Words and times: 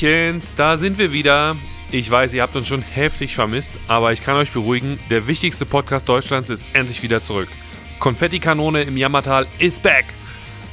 Jo 0.00 0.08
Leutchens, 0.08 0.54
da 0.54 0.76
sind 0.76 0.98
wir 0.98 1.12
wieder. 1.12 1.56
Ich 1.90 2.10
weiß, 2.10 2.34
ihr 2.34 2.42
habt 2.42 2.54
uns 2.54 2.68
schon 2.68 2.82
heftig 2.82 3.34
vermisst, 3.34 3.80
aber 3.88 4.12
ich 4.12 4.20
kann 4.20 4.36
euch 4.36 4.52
beruhigen, 4.52 4.98
der 5.08 5.26
wichtigste 5.26 5.64
Podcast 5.64 6.06
Deutschlands 6.08 6.50
ist 6.50 6.66
endlich 6.74 7.02
wieder 7.02 7.22
zurück. 7.22 7.48
Konfettikanone 7.98 8.82
im 8.82 8.96
Jammertal 8.96 9.46
ist 9.58 9.82
back. 9.82 10.04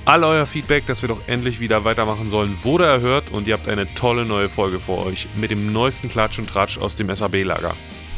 All 0.03 0.25
euer 0.25 0.45
Feedback, 0.45 0.87
dass 0.87 1.03
wir 1.03 1.09
doch 1.09 1.21
endlich 1.27 1.61
wieder 1.61 1.85
weitermachen 1.85 2.29
sollen, 2.29 2.57
wurde 2.63 2.85
erhört 2.85 3.31
und 3.31 3.47
ihr 3.47 3.53
habt 3.53 3.69
eine 3.69 3.93
tolle 3.93 4.25
neue 4.25 4.49
Folge 4.49 4.81
vor 4.81 5.05
euch 5.05 5.29
mit 5.35 5.51
dem 5.51 5.71
neuesten 5.71 6.09
Klatsch 6.09 6.39
und 6.39 6.49
Tratsch 6.49 6.77
aus 6.77 6.97
dem 6.97 7.13
SAB-Lager. 7.13 7.75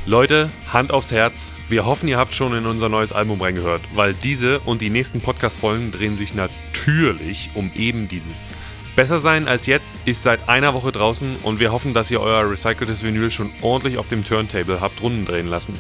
Leute, 0.08 0.50
Hand 0.72 0.92
aufs 0.92 1.12
Herz, 1.12 1.54
wir 1.70 1.86
hoffen, 1.86 2.10
ihr 2.10 2.18
habt 2.18 2.34
schon 2.34 2.56
in 2.56 2.66
unser 2.66 2.90
neues 2.90 3.12
Album 3.12 3.42
reingehört, 3.42 3.82
weil 3.94 4.16
diese 4.16 4.60
und 4.62 4.82
die 4.82 4.90
nächsten 4.90 5.22
Podcast-Folgen 5.22 5.92
drehen 5.92 6.18
sich 6.18 6.34
natürlich 6.34 7.52
um 7.54 7.72
eben 7.76 8.08
dieses. 8.08 8.50
Besser 8.96 9.20
sein 9.20 9.50
als 9.50 9.66
jetzt 9.66 9.98
ist 10.06 10.24
seit 10.24 10.48
einer 10.48 10.74
Woche 10.74 10.94
draußen 10.94 11.36
und 11.44 11.60
wir 11.60 11.74
hoffen, 11.74 11.94
dass 11.94 12.10
ihr 12.12 12.22
euer 12.22 12.50
recyceltes 12.50 13.04
Vinyl 13.04 13.30
schon 13.30 13.52
ordentlich 13.62 13.98
auf 13.98 14.08
dem 14.08 14.24
Turntable 14.24 14.80
habt 14.80 15.02
runden 15.02 15.26
drehen 15.26 15.48
lassen. 15.48 15.74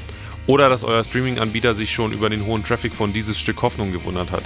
Oder 0.47 0.67
dass 0.67 0.83
euer 0.83 1.01
Streaming-Anbieter 1.01 1.73
sich 1.73 1.93
schon 1.93 2.11
über 2.11 2.29
den 2.29 2.45
hohen 2.45 2.65
Traffic 2.65 2.93
von 2.93 3.13
dieses 3.13 3.39
Stück 3.39 3.61
Hoffnung 3.61 3.93
gewundert 3.93 4.31
hat. 4.31 4.43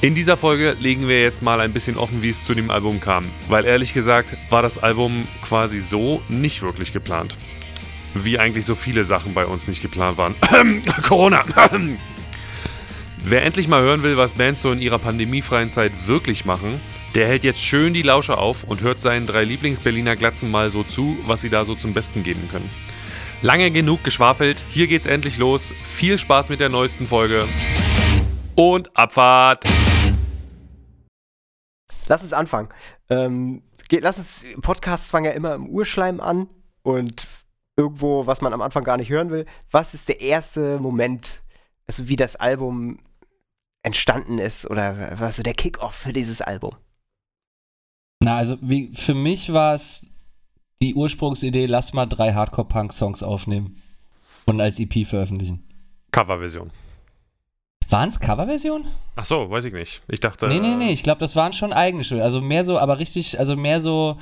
In 0.00 0.14
dieser 0.14 0.36
Folge 0.36 0.76
legen 0.78 1.08
wir 1.08 1.20
jetzt 1.20 1.42
mal 1.42 1.60
ein 1.60 1.72
bisschen 1.72 1.96
offen, 1.96 2.22
wie 2.22 2.28
es 2.28 2.44
zu 2.44 2.54
dem 2.54 2.70
Album 2.70 3.00
kam, 3.00 3.24
weil 3.48 3.64
ehrlich 3.64 3.94
gesagt 3.94 4.36
war 4.48 4.62
das 4.62 4.78
Album 4.78 5.26
quasi 5.42 5.80
so 5.80 6.22
nicht 6.28 6.62
wirklich 6.62 6.92
geplant. 6.92 7.36
Wie 8.14 8.38
eigentlich 8.38 8.64
so 8.64 8.76
viele 8.76 9.02
Sachen 9.02 9.34
bei 9.34 9.44
uns 9.44 9.66
nicht 9.66 9.82
geplant 9.82 10.18
waren. 10.18 10.34
Corona! 11.02 11.42
Wer 13.24 13.44
endlich 13.44 13.68
mal 13.68 13.82
hören 13.82 14.02
will, 14.02 14.16
was 14.16 14.34
Bands 14.34 14.62
so 14.62 14.72
in 14.72 14.80
ihrer 14.80 14.98
pandemiefreien 14.98 15.70
Zeit 15.70 15.92
wirklich 16.06 16.44
machen, 16.44 16.80
der 17.14 17.28
hält 17.28 17.44
jetzt 17.44 17.62
schön 17.62 17.92
die 17.92 18.02
Lausche 18.02 18.38
auf 18.38 18.64
und 18.64 18.80
hört 18.80 19.00
seinen 19.00 19.26
drei 19.26 19.44
Lieblings-Berliner 19.44 20.16
Glatzen 20.16 20.50
mal 20.50 20.70
so 20.70 20.82
zu, 20.82 21.18
was 21.26 21.42
sie 21.42 21.50
da 21.50 21.64
so 21.64 21.74
zum 21.74 21.92
Besten 21.92 22.22
geben 22.22 22.48
können. 22.50 22.70
Lange 23.42 23.70
genug 23.70 24.02
geschwafelt, 24.04 24.62
hier 24.68 24.86
geht's 24.86 25.06
endlich 25.06 25.36
los. 25.36 25.74
Viel 25.82 26.16
Spaß 26.16 26.48
mit 26.48 26.60
der 26.60 26.68
neuesten 26.68 27.06
Folge. 27.06 27.46
Und 28.54 28.96
Abfahrt! 28.96 29.64
Lass 32.06 32.22
uns 32.22 32.32
anfangen. 32.32 32.68
Ähm, 33.10 33.62
geht, 33.88 34.02
lass 34.02 34.18
uns, 34.18 34.44
Podcasts 34.62 35.10
fangen 35.10 35.26
ja 35.26 35.32
immer 35.32 35.54
im 35.54 35.68
Urschleim 35.68 36.20
an 36.20 36.48
und 36.82 37.26
irgendwo, 37.76 38.26
was 38.26 38.40
man 38.40 38.52
am 38.52 38.62
Anfang 38.62 38.84
gar 38.84 38.96
nicht 38.96 39.10
hören 39.10 39.30
will. 39.30 39.44
Was 39.70 39.92
ist 39.92 40.08
der 40.08 40.20
erste 40.20 40.78
Moment, 40.78 41.42
also 41.86 42.08
wie 42.08 42.16
das 42.16 42.36
Album 42.36 43.00
entstanden 43.82 44.38
ist 44.38 44.70
oder 44.70 45.18
was 45.18 45.36
so 45.36 45.42
der 45.42 45.54
Kickoff 45.54 45.94
für 45.94 46.12
dieses 46.12 46.40
Album? 46.40 46.76
Na, 48.22 48.36
also 48.36 48.56
wie, 48.60 48.92
für 48.94 49.14
mich 49.14 49.52
war 49.52 49.74
es 49.74 50.06
die 50.80 50.94
Ursprungsidee, 50.94 51.66
lass 51.66 51.92
mal 51.92 52.06
drei 52.06 52.32
Hardcore-Punk-Songs 52.32 53.22
aufnehmen 53.24 53.76
und 54.46 54.60
als 54.60 54.78
EP 54.78 55.06
veröffentlichen. 55.06 55.64
Coverversion. 56.12 56.70
Waren 57.90 58.08
es 58.08 58.20
Coverversionen? 58.20 58.86
Ach 59.16 59.24
so, 59.24 59.50
weiß 59.50 59.64
ich 59.64 59.72
nicht. 59.72 60.02
Ich 60.08 60.20
dachte. 60.20 60.48
Nee, 60.48 60.60
nee, 60.60 60.74
nee, 60.74 60.92
ich 60.92 61.02
glaube, 61.02 61.20
das 61.20 61.36
waren 61.36 61.52
schon 61.52 61.72
eigene 61.72 62.04
Stücke. 62.04 62.22
Also 62.22 62.40
mehr 62.40 62.64
so, 62.64 62.78
aber 62.78 62.98
richtig, 62.98 63.38
also 63.38 63.56
mehr 63.56 63.80
so, 63.80 64.16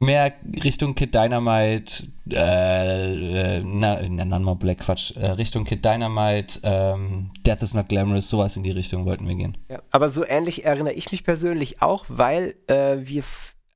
mehr 0.00 0.32
Richtung 0.64 0.94
Kid 0.94 1.14
Dynamite, 1.14 2.04
äh, 2.30 3.58
äh 3.58 3.62
na, 3.64 4.00
na, 4.08 4.54
Black, 4.54 4.78
Quatsch, 4.78 5.16
äh, 5.16 5.30
Richtung 5.32 5.64
Kid 5.64 5.84
Dynamite, 5.84 6.60
ähm, 6.62 7.30
Death 7.46 7.62
is 7.62 7.74
Not 7.74 7.88
Glamorous, 7.88 8.28
sowas 8.28 8.56
in 8.56 8.62
die 8.64 8.72
Richtung 8.72 9.06
wollten 9.06 9.28
wir 9.28 9.34
gehen. 9.34 9.56
Ja, 9.68 9.82
aber 9.90 10.08
so 10.08 10.24
ähnlich 10.26 10.64
erinnere 10.64 10.94
ich 10.94 11.12
mich 11.12 11.24
persönlich 11.24 11.80
auch, 11.82 12.04
weil 12.08 12.54
äh, 12.66 12.96
wir, 13.00 13.22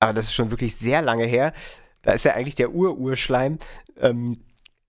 aber 0.00 0.12
das 0.12 0.26
ist 0.26 0.34
schon 0.34 0.50
wirklich 0.50 0.76
sehr 0.76 1.03
lange 1.03 1.24
her, 1.24 1.53
da 2.03 2.12
ist 2.12 2.24
ja 2.24 2.34
eigentlich 2.34 2.54
der 2.54 2.72
Ur-Urschleim, 2.72 3.58
ähm, 4.00 4.38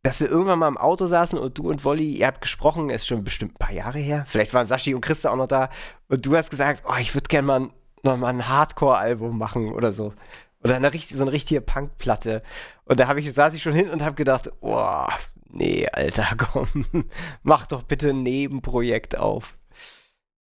dass 0.03 0.19
wir 0.19 0.29
irgendwann 0.29 0.59
mal 0.59 0.67
im 0.67 0.77
Auto 0.77 1.05
saßen 1.05 1.37
und 1.37 1.57
du 1.57 1.69
und 1.69 1.83
Wolli, 1.83 2.15
ihr 2.15 2.27
habt 2.27 2.41
gesprochen, 2.41 2.89
ist 2.89 3.07
schon 3.07 3.23
bestimmt 3.23 3.55
ein 3.55 3.59
paar 3.59 3.73
Jahre 3.73 3.99
her. 3.99 4.23
Vielleicht 4.27 4.53
waren 4.53 4.65
Sashi 4.65 4.95
und 4.95 5.01
Christa 5.01 5.29
auch 5.29 5.35
noch 5.35 5.47
da. 5.47 5.69
Und 6.07 6.25
du 6.25 6.37
hast 6.37 6.49
gesagt, 6.49 6.83
oh, 6.87 6.97
ich 6.99 7.13
würde 7.13 7.27
gerne 7.27 7.47
mal, 7.47 7.69
noch 8.03 8.17
mal 8.17 8.29
ein 8.29 8.47
Hardcore-Album 8.47 9.37
machen 9.37 9.73
oder 9.73 9.91
so. 9.91 10.13
Oder 10.63 10.77
eine, 10.77 10.91
so 10.97 11.23
eine 11.23 11.31
richtige 11.31 11.61
Punkplatte. 11.61 12.43
Und 12.85 12.99
da 12.99 13.07
habe 13.07 13.19
ich, 13.19 13.31
saß 13.33 13.53
ich 13.53 13.61
schon 13.61 13.73
hin 13.73 13.89
und 13.89 14.01
habe 14.01 14.15
gedacht, 14.15 14.49
oh, 14.61 15.05
nee, 15.49 15.87
Alter, 15.91 16.27
komm, 16.37 16.85
mach 17.43 17.65
doch 17.65 17.83
bitte 17.83 18.11
ein 18.11 18.23
Nebenprojekt 18.23 19.17
auf. 19.17 19.57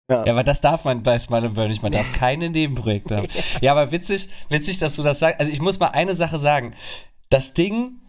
Ja. 0.09 0.25
ja, 0.25 0.33
aber 0.33 0.43
das 0.43 0.61
darf 0.61 0.85
man 0.85 1.03
bei 1.03 1.19
Smile 1.19 1.47
and 1.47 1.55
Burn 1.55 1.67
nicht. 1.67 1.83
Man 1.83 1.91
darf 1.91 2.11
keine 2.13 2.49
Nebenprojekte 2.49 3.17
haben. 3.17 3.27
Ja, 3.61 3.73
aber 3.73 3.91
witzig, 3.91 4.29
witzig, 4.47 4.79
dass 4.79 4.95
du 4.95 5.03
das 5.03 5.19
sagst. 5.19 5.39
Also 5.39 5.51
ich 5.51 5.61
muss 5.61 5.79
mal 5.79 5.89
eine 5.89 6.15
Sache 6.15 6.39
sagen. 6.39 6.73
Das 7.29 7.53
Ding 7.53 7.99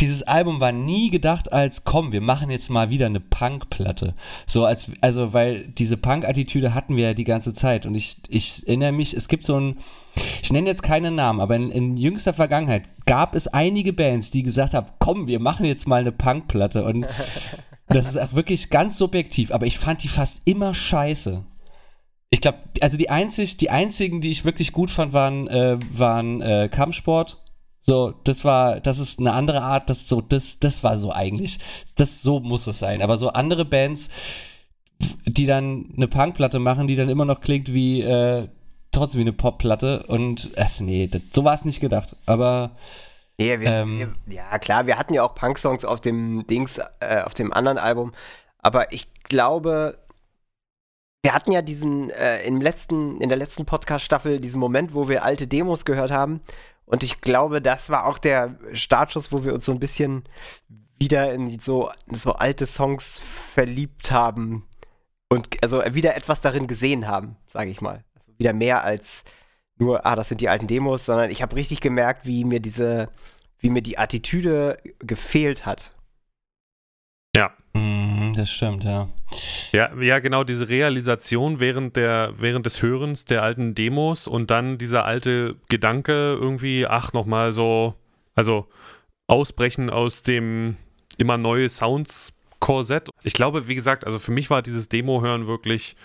dieses 0.00 0.22
Album 0.22 0.60
war 0.60 0.72
nie 0.72 1.10
gedacht 1.10 1.52
als, 1.52 1.84
komm, 1.84 2.12
wir 2.12 2.20
machen 2.20 2.50
jetzt 2.50 2.70
mal 2.70 2.90
wieder 2.90 3.06
eine 3.06 3.20
Punk-Platte. 3.20 4.14
So 4.46 4.64
als, 4.64 4.90
also, 5.00 5.32
weil 5.32 5.68
diese 5.68 5.96
Punk-Attitüde 5.96 6.74
hatten 6.74 6.96
wir 6.96 7.08
ja 7.08 7.14
die 7.14 7.24
ganze 7.24 7.52
Zeit. 7.52 7.86
Und 7.86 7.94
ich, 7.94 8.16
ich 8.28 8.66
erinnere 8.66 8.92
mich, 8.92 9.14
es 9.14 9.28
gibt 9.28 9.44
so 9.44 9.58
ein, 9.58 9.76
ich 10.42 10.52
nenne 10.52 10.68
jetzt 10.68 10.82
keinen 10.82 11.14
Namen, 11.14 11.40
aber 11.40 11.56
in, 11.56 11.70
in 11.70 11.96
jüngster 11.96 12.32
Vergangenheit 12.32 12.88
gab 13.04 13.34
es 13.34 13.48
einige 13.48 13.92
Bands, 13.92 14.30
die 14.30 14.42
gesagt 14.42 14.74
haben, 14.74 14.88
komm, 14.98 15.28
wir 15.28 15.40
machen 15.40 15.66
jetzt 15.66 15.86
mal 15.86 16.00
eine 16.00 16.12
Punk-Platte. 16.12 16.84
Und 16.84 17.06
das 17.88 18.08
ist 18.08 18.16
auch 18.16 18.32
wirklich 18.34 18.70
ganz 18.70 18.96
subjektiv, 18.96 19.52
aber 19.52 19.66
ich 19.66 19.78
fand 19.78 20.02
die 20.02 20.08
fast 20.08 20.46
immer 20.46 20.72
scheiße. 20.72 21.44
Ich 22.30 22.40
glaube, 22.40 22.58
also 22.80 22.96
die 22.96 23.10
einzig, 23.10 23.56
die 23.56 23.70
einzigen, 23.70 24.20
die 24.20 24.30
ich 24.30 24.44
wirklich 24.44 24.72
gut 24.72 24.90
fand, 24.90 25.12
waren, 25.12 25.48
äh, 25.48 25.78
waren 25.92 26.40
äh, 26.40 26.68
Kampfsport 26.70 27.42
so, 27.82 28.14
das 28.24 28.44
war, 28.44 28.80
das 28.80 28.98
ist 28.98 29.20
eine 29.20 29.32
andere 29.32 29.62
Art, 29.62 29.88
das 29.88 30.08
so, 30.08 30.20
das, 30.20 30.58
das 30.58 30.84
war 30.84 30.98
so 30.98 31.12
eigentlich, 31.12 31.58
das, 31.96 32.22
so 32.22 32.40
muss 32.40 32.66
es 32.66 32.78
sein. 32.78 33.02
Aber 33.02 33.16
so 33.16 33.30
andere 33.30 33.64
Bands, 33.64 34.10
die 35.24 35.46
dann 35.46 35.92
eine 35.96 36.08
Punkplatte 36.08 36.58
machen, 36.58 36.86
die 36.86 36.96
dann 36.96 37.08
immer 37.08 37.24
noch 37.24 37.40
klingt 37.40 37.72
wie, 37.72 38.02
äh, 38.02 38.48
trotzdem 38.92 39.20
wie 39.20 39.24
eine 39.24 39.32
Popplatte 39.32 40.04
und, 40.08 40.56
äh, 40.56 40.66
nee, 40.80 41.06
das, 41.06 41.22
so 41.32 41.44
war 41.44 41.54
es 41.54 41.64
nicht 41.64 41.80
gedacht. 41.80 42.16
Aber, 42.26 42.72
ja, 43.38 43.60
wir, 43.60 43.68
ähm, 43.68 44.14
wir, 44.26 44.36
ja, 44.36 44.58
klar, 44.58 44.86
wir 44.86 44.98
hatten 44.98 45.14
ja 45.14 45.22
auch 45.22 45.34
Punk-Songs 45.34 45.84
auf 45.84 46.00
dem 46.00 46.46
Dings, 46.46 46.78
äh, 47.00 47.22
auf 47.22 47.32
dem 47.32 47.52
anderen 47.52 47.78
Album, 47.78 48.12
aber 48.58 48.92
ich 48.92 49.08
glaube, 49.24 49.98
wir 51.22 51.34
hatten 51.34 51.52
ja 51.52 51.62
diesen, 51.62 52.10
äh, 52.10 52.42
im 52.42 52.60
letzten, 52.60 53.20
in 53.20 53.28
der 53.30 53.38
letzten 53.38 53.64
Podcast-Staffel 53.64 54.40
diesen 54.40 54.60
Moment, 54.60 54.94
wo 54.94 55.08
wir 55.08 55.24
alte 55.24 55.46
Demos 55.46 55.84
gehört 55.84 56.10
haben 56.10 56.40
und 56.90 57.04
ich 57.04 57.20
glaube, 57.20 57.62
das 57.62 57.88
war 57.90 58.04
auch 58.04 58.18
der 58.18 58.56
Startschuss, 58.72 59.30
wo 59.30 59.44
wir 59.44 59.54
uns 59.54 59.64
so 59.64 59.70
ein 59.70 59.78
bisschen 59.78 60.24
wieder 60.98 61.32
in 61.32 61.60
so, 61.60 61.90
so 62.10 62.32
alte 62.32 62.66
Songs 62.66 63.16
verliebt 63.16 64.10
haben 64.10 64.66
und 65.28 65.62
also 65.62 65.82
wieder 65.90 66.16
etwas 66.16 66.40
darin 66.40 66.66
gesehen 66.66 67.06
haben, 67.06 67.36
sage 67.46 67.70
ich 67.70 67.80
mal. 67.80 68.04
Also 68.16 68.32
wieder 68.38 68.52
mehr 68.52 68.82
als 68.82 69.22
nur, 69.78 70.04
ah, 70.04 70.16
das 70.16 70.28
sind 70.28 70.40
die 70.40 70.48
alten 70.48 70.66
Demos, 70.66 71.06
sondern 71.06 71.30
ich 71.30 71.42
habe 71.42 71.54
richtig 71.54 71.80
gemerkt, 71.80 72.26
wie 72.26 72.44
mir 72.44 72.58
diese, 72.58 73.08
wie 73.60 73.70
mir 73.70 73.82
die 73.82 73.96
Attitüde 73.96 74.76
gefehlt 74.98 75.66
hat. 75.66 75.92
Ja. 77.36 77.54
Das 78.40 78.50
stimmt, 78.50 78.84
ja. 78.84 79.06
Ja, 79.70 79.94
ja, 80.00 80.18
genau, 80.18 80.44
diese 80.44 80.70
Realisation 80.70 81.60
während, 81.60 81.94
der, 81.96 82.32
während 82.38 82.64
des 82.64 82.80
Hörens 82.80 83.26
der 83.26 83.42
alten 83.42 83.74
Demos 83.74 84.26
und 84.26 84.50
dann 84.50 84.78
dieser 84.78 85.04
alte 85.04 85.56
Gedanke 85.68 86.38
irgendwie, 86.40 86.86
ach, 86.86 87.12
nochmal 87.12 87.52
so, 87.52 87.92
also 88.34 88.66
ausbrechen 89.26 89.90
aus 89.90 90.22
dem 90.22 90.76
immer 91.18 91.36
neue 91.36 91.68
Sounds 91.68 92.32
Korsett. 92.60 93.10
Ich 93.22 93.34
glaube, 93.34 93.68
wie 93.68 93.74
gesagt, 93.74 94.06
also 94.06 94.18
für 94.18 94.32
mich 94.32 94.48
war 94.48 94.62
dieses 94.62 94.88
Demo-Hören 94.88 95.46
wirklich, 95.46 95.96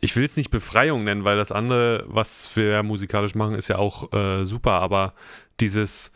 ich 0.00 0.16
will 0.16 0.24
es 0.24 0.38
nicht 0.38 0.50
Befreiung 0.50 1.04
nennen, 1.04 1.24
weil 1.24 1.36
das 1.36 1.52
andere, 1.52 2.04
was 2.06 2.56
wir 2.56 2.82
musikalisch 2.82 3.34
machen, 3.34 3.54
ist 3.54 3.68
ja 3.68 3.76
auch 3.76 4.10
äh, 4.14 4.46
super, 4.46 4.80
aber 4.80 5.12
dieses, 5.60 6.10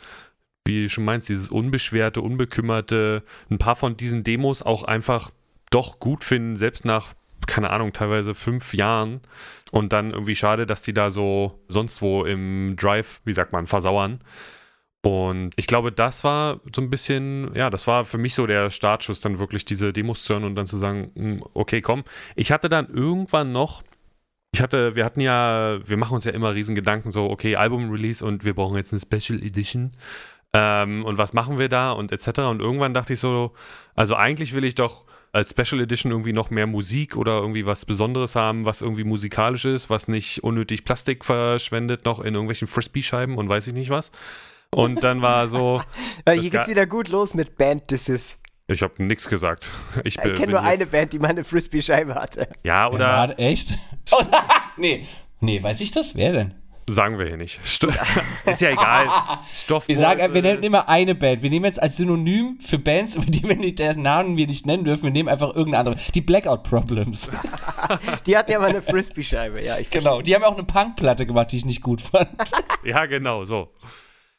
wie 0.64 0.84
du 0.84 0.88
schon 0.88 1.04
meinst, 1.04 1.28
dieses 1.28 1.50
unbeschwerte, 1.50 2.22
unbekümmerte, 2.22 3.22
ein 3.50 3.58
paar 3.58 3.76
von 3.76 3.98
diesen 3.98 4.24
Demos 4.24 4.62
auch 4.62 4.82
einfach 4.82 5.30
doch 5.70 5.98
gut 6.00 6.24
finden, 6.24 6.56
selbst 6.56 6.84
nach, 6.84 7.14
keine 7.46 7.70
Ahnung, 7.70 7.92
teilweise 7.92 8.34
fünf 8.34 8.74
Jahren. 8.74 9.20
Und 9.72 9.92
dann 9.92 10.12
irgendwie 10.12 10.34
schade, 10.34 10.66
dass 10.66 10.82
die 10.82 10.94
da 10.94 11.10
so 11.10 11.64
sonst 11.68 12.02
wo 12.02 12.24
im 12.24 12.76
Drive, 12.76 13.20
wie 13.24 13.32
sagt 13.32 13.52
man, 13.52 13.66
versauern. 13.66 14.20
Und 15.06 15.52
ich 15.54 15.68
glaube, 15.68 15.92
das 15.92 16.24
war 16.24 16.60
so 16.74 16.82
ein 16.82 16.90
bisschen, 16.90 17.54
ja, 17.54 17.70
das 17.70 17.86
war 17.86 18.04
für 18.04 18.18
mich 18.18 18.34
so 18.34 18.46
der 18.46 18.70
Startschuss, 18.70 19.20
dann 19.20 19.38
wirklich 19.38 19.64
diese 19.64 19.92
Demos 19.92 20.24
zu 20.24 20.34
hören 20.34 20.42
und 20.42 20.56
dann 20.56 20.66
zu 20.66 20.78
sagen, 20.78 21.12
hm, 21.14 21.44
okay, 21.54 21.80
komm. 21.80 22.02
Ich 22.34 22.50
hatte 22.50 22.68
dann 22.68 22.88
irgendwann 22.88 23.52
noch, 23.52 23.84
ich 24.52 24.60
hatte, 24.60 24.96
wir 24.96 25.04
hatten 25.04 25.20
ja, 25.20 25.78
wir 25.84 25.96
machen 25.96 26.16
uns 26.16 26.24
ja 26.24 26.32
immer 26.32 26.54
riesen 26.54 26.74
Gedanken, 26.74 27.12
so, 27.12 27.30
okay, 27.30 27.54
Album-Release 27.54 28.24
und 28.24 28.44
wir 28.44 28.54
brauchen 28.54 28.76
jetzt 28.76 28.92
eine 28.92 29.00
Special 29.00 29.40
Edition. 29.40 29.92
Ähm, 30.52 31.04
und 31.04 31.18
was 31.18 31.32
machen 31.32 31.58
wir 31.58 31.68
da 31.68 31.92
und 31.92 32.10
etc. 32.10 32.40
Und 32.40 32.60
irgendwann 32.60 32.94
dachte 32.94 33.12
ich 33.12 33.20
so, 33.20 33.52
also 33.94 34.16
eigentlich 34.16 34.54
will 34.54 34.64
ich 34.64 34.74
doch 34.74 35.05
als 35.36 35.50
Special 35.50 35.82
Edition 35.82 36.12
irgendwie 36.12 36.32
noch 36.32 36.48
mehr 36.48 36.66
Musik 36.66 37.14
oder 37.14 37.32
irgendwie 37.32 37.66
was 37.66 37.84
Besonderes 37.84 38.34
haben, 38.34 38.64
was 38.64 38.80
irgendwie 38.80 39.04
musikalisch 39.04 39.66
ist, 39.66 39.90
was 39.90 40.08
nicht 40.08 40.42
unnötig 40.42 40.82
Plastik 40.82 41.26
verschwendet, 41.26 42.06
noch 42.06 42.20
in 42.20 42.32
irgendwelchen 42.32 42.66
Frisbee-Scheiben 42.66 43.36
und 43.36 43.46
weiß 43.46 43.66
ich 43.66 43.74
nicht 43.74 43.90
was. 43.90 44.10
Und 44.70 45.04
dann 45.04 45.20
war 45.20 45.46
so. 45.46 45.82
Hier 46.26 46.50
geht's 46.50 46.68
wieder 46.68 46.86
gut 46.86 47.08
los 47.08 47.34
mit 47.34 47.58
Band-Disses. 47.58 48.38
Ich 48.66 48.82
habe 48.82 49.02
nichts 49.02 49.28
gesagt. 49.28 49.70
Ich, 50.04 50.16
ich 50.16 50.34
kenne 50.34 50.52
nur 50.52 50.62
eine 50.62 50.86
Band, 50.86 51.12
die 51.12 51.18
mal 51.18 51.28
eine 51.28 51.44
Frisbee-Scheibe 51.44 52.14
hatte. 52.14 52.48
Ja, 52.64 52.88
oder? 52.88 53.06
Ja, 53.06 53.30
echt? 53.32 53.74
nee. 54.78 55.06
Nee, 55.40 55.62
weiß 55.62 55.82
ich 55.82 55.90
das? 55.90 56.16
Wer 56.16 56.32
denn? 56.32 56.54
Sagen 56.88 57.18
wir 57.18 57.26
hier 57.26 57.36
nicht. 57.36 57.60
Sto 57.64 57.88
ist 58.46 58.60
ja 58.60 58.70
egal. 58.70 59.08
Stoff. 59.52 59.88
Wir 59.88 59.96
sagen, 59.96 60.32
wir 60.32 60.42
nennen 60.42 60.62
immer 60.62 60.88
eine 60.88 61.16
Band. 61.16 61.42
Wir 61.42 61.50
nehmen 61.50 61.64
jetzt 61.64 61.82
als 61.82 61.96
Synonym 61.96 62.58
für 62.60 62.78
Bands, 62.78 63.16
über 63.16 63.26
die 63.26 63.42
wir 63.42 63.56
nicht, 63.56 63.80
deren 63.80 64.02
Namen 64.02 64.36
wir 64.36 64.46
nicht 64.46 64.66
nennen 64.66 64.84
dürfen, 64.84 65.04
wir 65.04 65.10
nehmen 65.10 65.28
einfach 65.28 65.48
irgendeine 65.48 65.78
andere. 65.78 65.96
Die 66.14 66.20
Blackout 66.20 66.62
Problems. 66.62 67.32
die 68.26 68.36
hatten 68.36 68.52
ja 68.52 68.60
mal 68.60 68.70
eine 68.70 68.82
Frisbee-Scheibe, 68.82 69.64
ja. 69.64 69.78
Ich 69.78 69.90
genau, 69.90 70.22
die 70.22 70.34
haben 70.34 70.44
auch 70.44 70.54
eine 70.54 70.64
Punkplatte 70.64 71.26
gemacht, 71.26 71.50
die 71.50 71.56
ich 71.56 71.64
nicht 71.64 71.82
gut 71.82 72.00
fand. 72.00 72.28
ja, 72.84 73.06
genau, 73.06 73.44
so. 73.44 73.72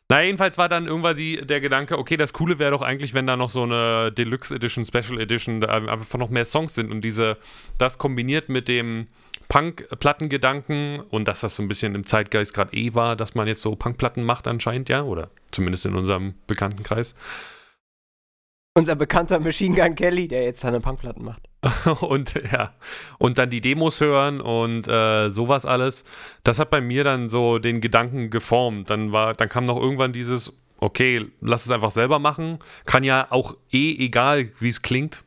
Na, 0.10 0.22
jedenfalls 0.22 0.58
war 0.58 0.70
dann 0.70 0.88
irgendwann 0.88 1.18
die, 1.18 1.46
der 1.46 1.60
Gedanke, 1.60 1.98
okay, 1.98 2.16
das 2.16 2.32
Coole 2.32 2.60
wäre 2.60 2.72
doch 2.72 2.82
eigentlich, 2.82 3.14
wenn 3.14 3.28
da 3.28 3.36
noch 3.36 3.50
so 3.50 3.64
eine 3.64 4.14
Deluxe 4.14 4.56
Edition, 4.56 4.86
Special 4.86 5.20
Edition, 5.20 5.60
da 5.60 5.68
einfach 5.68 6.18
noch 6.18 6.30
mehr 6.30 6.46
Songs 6.46 6.76
sind 6.76 6.92
und 6.92 7.02
diese, 7.02 7.36
das 7.78 7.98
kombiniert 7.98 8.48
mit 8.48 8.70
dem 8.70 9.08
Punk-Plattengedanken 9.50 11.00
und 11.00 11.28
dass 11.28 11.42
das 11.42 11.56
so 11.56 11.64
ein 11.64 11.68
bisschen 11.68 11.96
im 11.96 12.06
Zeitgeist 12.06 12.54
gerade 12.54 12.76
eh 12.76 12.94
war, 12.94 13.16
dass 13.16 13.36
man 13.36 13.48
jetzt 13.48 13.62
so 13.62 13.76
Punk-Platten 13.76 14.24
macht 14.24 14.48
anscheinend, 14.48 14.90
ja, 14.90 15.04
oder 15.04 15.30
zumindest 15.52 15.86
in 15.86 15.96
unserem 15.96 16.34
Bekanntenkreis. 16.48 17.16
Unser 18.78 18.96
bekannter 18.96 19.40
Machine 19.40 19.76
Gun 19.76 19.96
Kelly, 19.96 20.28
der 20.28 20.44
jetzt 20.44 20.60
seine 20.60 20.80
Punkplatten 20.80 21.26
macht. 21.26 21.42
und 22.02 22.36
ja, 22.52 22.76
und 23.18 23.40
dann 23.40 23.50
die 23.50 23.60
Demos 23.60 24.00
hören 24.02 24.40
und 24.40 24.88
äh, 24.88 25.30
sowas 25.30 25.66
alles. 25.66 26.06
Das 26.44 26.60
hat 26.60 26.70
bei 26.70 26.80
mir 26.80 27.04
dann 27.04 27.28
so 27.28 27.58
den 27.58 27.82
Gedanken 27.82 28.30
geformt. 28.30 28.92
Dann 28.92 29.12
war, 29.12 29.34
dann 29.34 29.50
kam 29.50 29.64
noch 29.64 29.82
irgendwann 29.82 30.14
dieses, 30.14 30.54
okay, 30.80 31.26
lass 31.42 31.66
es 31.66 31.72
einfach 31.72 31.90
selber 31.90 32.20
machen. 32.20 32.60
Kann 32.86 33.04
ja 33.04 33.26
auch 33.32 33.58
eh 33.72 33.96
egal, 33.98 34.52
wie 34.60 34.68
es 34.68 34.84
klingt. 34.84 35.24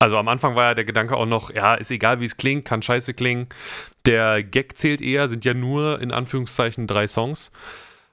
Also 0.00 0.16
am 0.16 0.28
Anfang 0.28 0.54
war 0.54 0.64
ja 0.64 0.74
der 0.74 0.84
Gedanke 0.84 1.16
auch 1.16 1.26
noch, 1.26 1.52
ja, 1.52 1.74
ist 1.74 1.90
egal, 1.90 2.20
wie 2.20 2.24
es 2.24 2.36
klingt, 2.36 2.64
kann 2.64 2.82
scheiße 2.82 3.14
klingen. 3.14 3.48
Der 4.06 4.44
Gag 4.44 4.76
zählt 4.76 5.00
eher, 5.00 5.28
sind 5.28 5.44
ja 5.44 5.54
nur 5.54 6.00
in 6.00 6.12
Anführungszeichen 6.12 6.86
drei 6.86 7.08
Songs. 7.08 7.50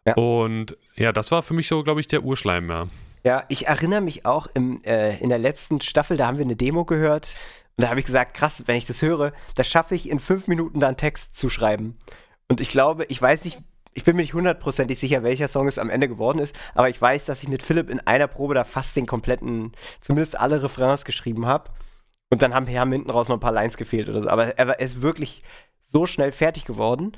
Ja. 0.06 0.16
Und 0.16 0.78
ja, 0.96 1.12
das 1.12 1.32
war 1.32 1.44
für 1.44 1.54
mich 1.54 1.68
so, 1.68 1.84
glaube 1.84 2.00
ich, 2.00 2.08
der 2.08 2.24
Urschleim, 2.24 2.70
ja. 2.70 2.88
Ja, 3.24 3.44
ich 3.50 3.68
erinnere 3.68 4.02
mich 4.02 4.26
auch 4.26 4.48
im, 4.54 4.84
äh, 4.84 5.18
in 5.18 5.30
der 5.30 5.40
letzten 5.40 5.82
Staffel, 5.82 6.16
da 6.18 6.28
haben 6.28 6.38
wir 6.38 6.46
eine 6.46 6.56
Demo 6.56 6.86
gehört. 6.86 7.36
Und 7.76 7.84
da 7.84 7.90
habe 7.90 8.00
ich 8.00 8.06
gesagt, 8.06 8.36
krass, 8.36 8.64
wenn 8.68 8.78
ich 8.78 8.86
das 8.86 9.02
höre, 9.02 9.34
das 9.56 9.68
schaffe 9.68 9.96
ich 9.96 10.10
in 10.10 10.20
fünf 10.20 10.48
Minuten 10.48 10.80
da 10.80 10.88
einen 10.88 10.98
Text 10.98 11.38
zu 11.38 11.50
schreiben. 11.50 11.98
Und 12.48 12.62
ich 12.62 12.70
glaube, 12.70 13.06
ich 13.06 13.22
weiß 13.22 13.46
nicht, 13.46 13.58
ich 13.96 14.04
bin 14.04 14.18
mir 14.18 14.22
nicht 14.22 14.34
hundertprozentig 14.34 15.00
sicher, 15.00 15.24
welcher 15.24 15.48
Song 15.48 15.68
es 15.68 15.80
am 15.80 15.90
Ende 15.90 16.10
geworden 16.10 16.40
ist, 16.40 16.56
aber 16.76 16.90
ich 16.90 17.02
weiß, 17.02 17.26
dass 17.26 17.42
ich 17.42 17.50
mit 17.50 17.64
Philipp 17.64 17.90
in 17.90 18.02
einer 18.02 18.28
Probe 18.28 18.54
da 18.54 18.66
fast 18.66 18.96
den 18.96 19.06
kompletten, 19.06 19.72
zumindest 20.02 20.38
alle 20.38 20.62
Refrains 20.62 21.06
geschrieben 21.06 21.46
habe. 21.46 21.72
Und 22.30 22.42
dann 22.42 22.54
haben, 22.54 22.68
haben 22.68 22.92
hinten 22.92 23.10
raus 23.10 23.30
noch 23.30 23.38
ein 23.38 23.42
paar 23.42 23.54
Lines 23.54 23.78
gefehlt 23.78 24.10
oder 24.10 24.22
so. 24.22 24.30
Aber 24.30 24.58
er 24.58 24.80
ist 24.80 25.02
wirklich 25.02 25.42
so 25.82 26.06
schnell 26.06 26.34
fertig 26.34 26.66
geworden. 26.66 27.14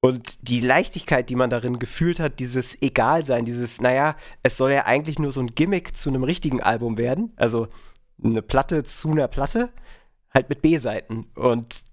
Und 0.00 0.48
die 0.48 0.60
Leichtigkeit, 0.60 1.28
die 1.28 1.34
man 1.34 1.50
darin 1.50 1.78
gefühlt 1.78 2.20
hat, 2.20 2.38
dieses 2.38 2.80
Egalsein, 2.80 3.44
dieses, 3.44 3.80
naja, 3.80 4.16
es 4.42 4.56
soll 4.56 4.72
ja 4.72 4.86
eigentlich 4.86 5.18
nur 5.18 5.32
so 5.32 5.40
ein 5.40 5.54
Gimmick 5.54 5.96
zu 5.96 6.08
einem 6.08 6.24
richtigen 6.24 6.62
Album 6.62 6.96
werden. 6.96 7.32
Also 7.36 7.68
eine 8.22 8.42
Platte 8.42 8.82
zu 8.84 9.10
einer 9.10 9.28
Platte, 9.28 9.70
halt 10.32 10.48
mit 10.48 10.62
B-Seiten. 10.62 11.26
Und 11.34 11.84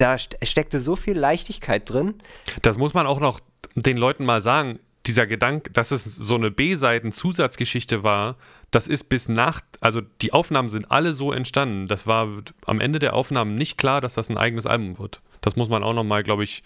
da 0.00 0.16
steckte 0.18 0.80
so 0.80 0.96
viel 0.96 1.16
Leichtigkeit 1.16 1.88
drin. 1.88 2.14
Das 2.62 2.78
muss 2.78 2.94
man 2.94 3.06
auch 3.06 3.20
noch 3.20 3.40
den 3.74 3.98
Leuten 3.98 4.24
mal 4.24 4.40
sagen, 4.40 4.78
dieser 5.06 5.26
Gedanke, 5.26 5.70
dass 5.72 5.90
es 5.90 6.04
so 6.04 6.34
eine 6.34 6.50
B-Seiten-Zusatzgeschichte 6.50 8.02
war, 8.02 8.36
das 8.70 8.86
ist 8.86 9.04
bis 9.04 9.28
nach, 9.28 9.60
also 9.80 10.00
die 10.00 10.32
Aufnahmen 10.32 10.68
sind 10.68 10.90
alle 10.90 11.12
so 11.12 11.32
entstanden. 11.32 11.86
Das 11.88 12.06
war 12.06 12.28
am 12.64 12.80
Ende 12.80 12.98
der 12.98 13.14
Aufnahmen 13.14 13.54
nicht 13.54 13.76
klar, 13.76 14.00
dass 14.00 14.14
das 14.14 14.30
ein 14.30 14.38
eigenes 14.38 14.66
Album 14.66 14.98
wird. 14.98 15.22
Das 15.40 15.56
muss 15.56 15.68
man 15.68 15.82
auch 15.82 15.94
nochmal, 15.94 16.22
glaube 16.22 16.44
ich, 16.44 16.62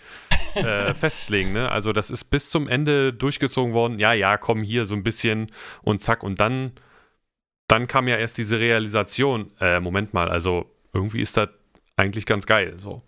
äh, 0.55 0.95
festlegen. 0.95 1.53
Ne? 1.53 1.71
Also 1.71 1.93
das 1.93 2.11
ist 2.11 2.25
bis 2.25 2.51
zum 2.51 2.69
Ende 2.69 3.13
durchgezogen 3.13 3.73
worden. 3.73 3.99
Ja, 3.99 4.13
ja, 4.13 4.37
komm 4.37 4.63
hier 4.63 4.87
so 4.87 4.95
ein 4.95 5.03
bisschen 5.03 5.51
und 5.83 6.01
zack. 6.01 6.23
Und 6.23 6.41
dann, 6.41 6.73
dann 7.69 7.87
kam 7.87 8.09
ja 8.09 8.17
erst 8.17 8.39
diese 8.39 8.59
Realisation. 8.61 9.53
Äh, 9.61 9.81
Moment 9.81 10.13
mal, 10.13 10.29
also 10.29 10.71
irgendwie 10.93 11.21
ist 11.21 11.37
das 11.37 11.49
eigentlich 11.97 12.27
ganz 12.27 12.47
geil. 12.47 12.75
So. 12.77 13.03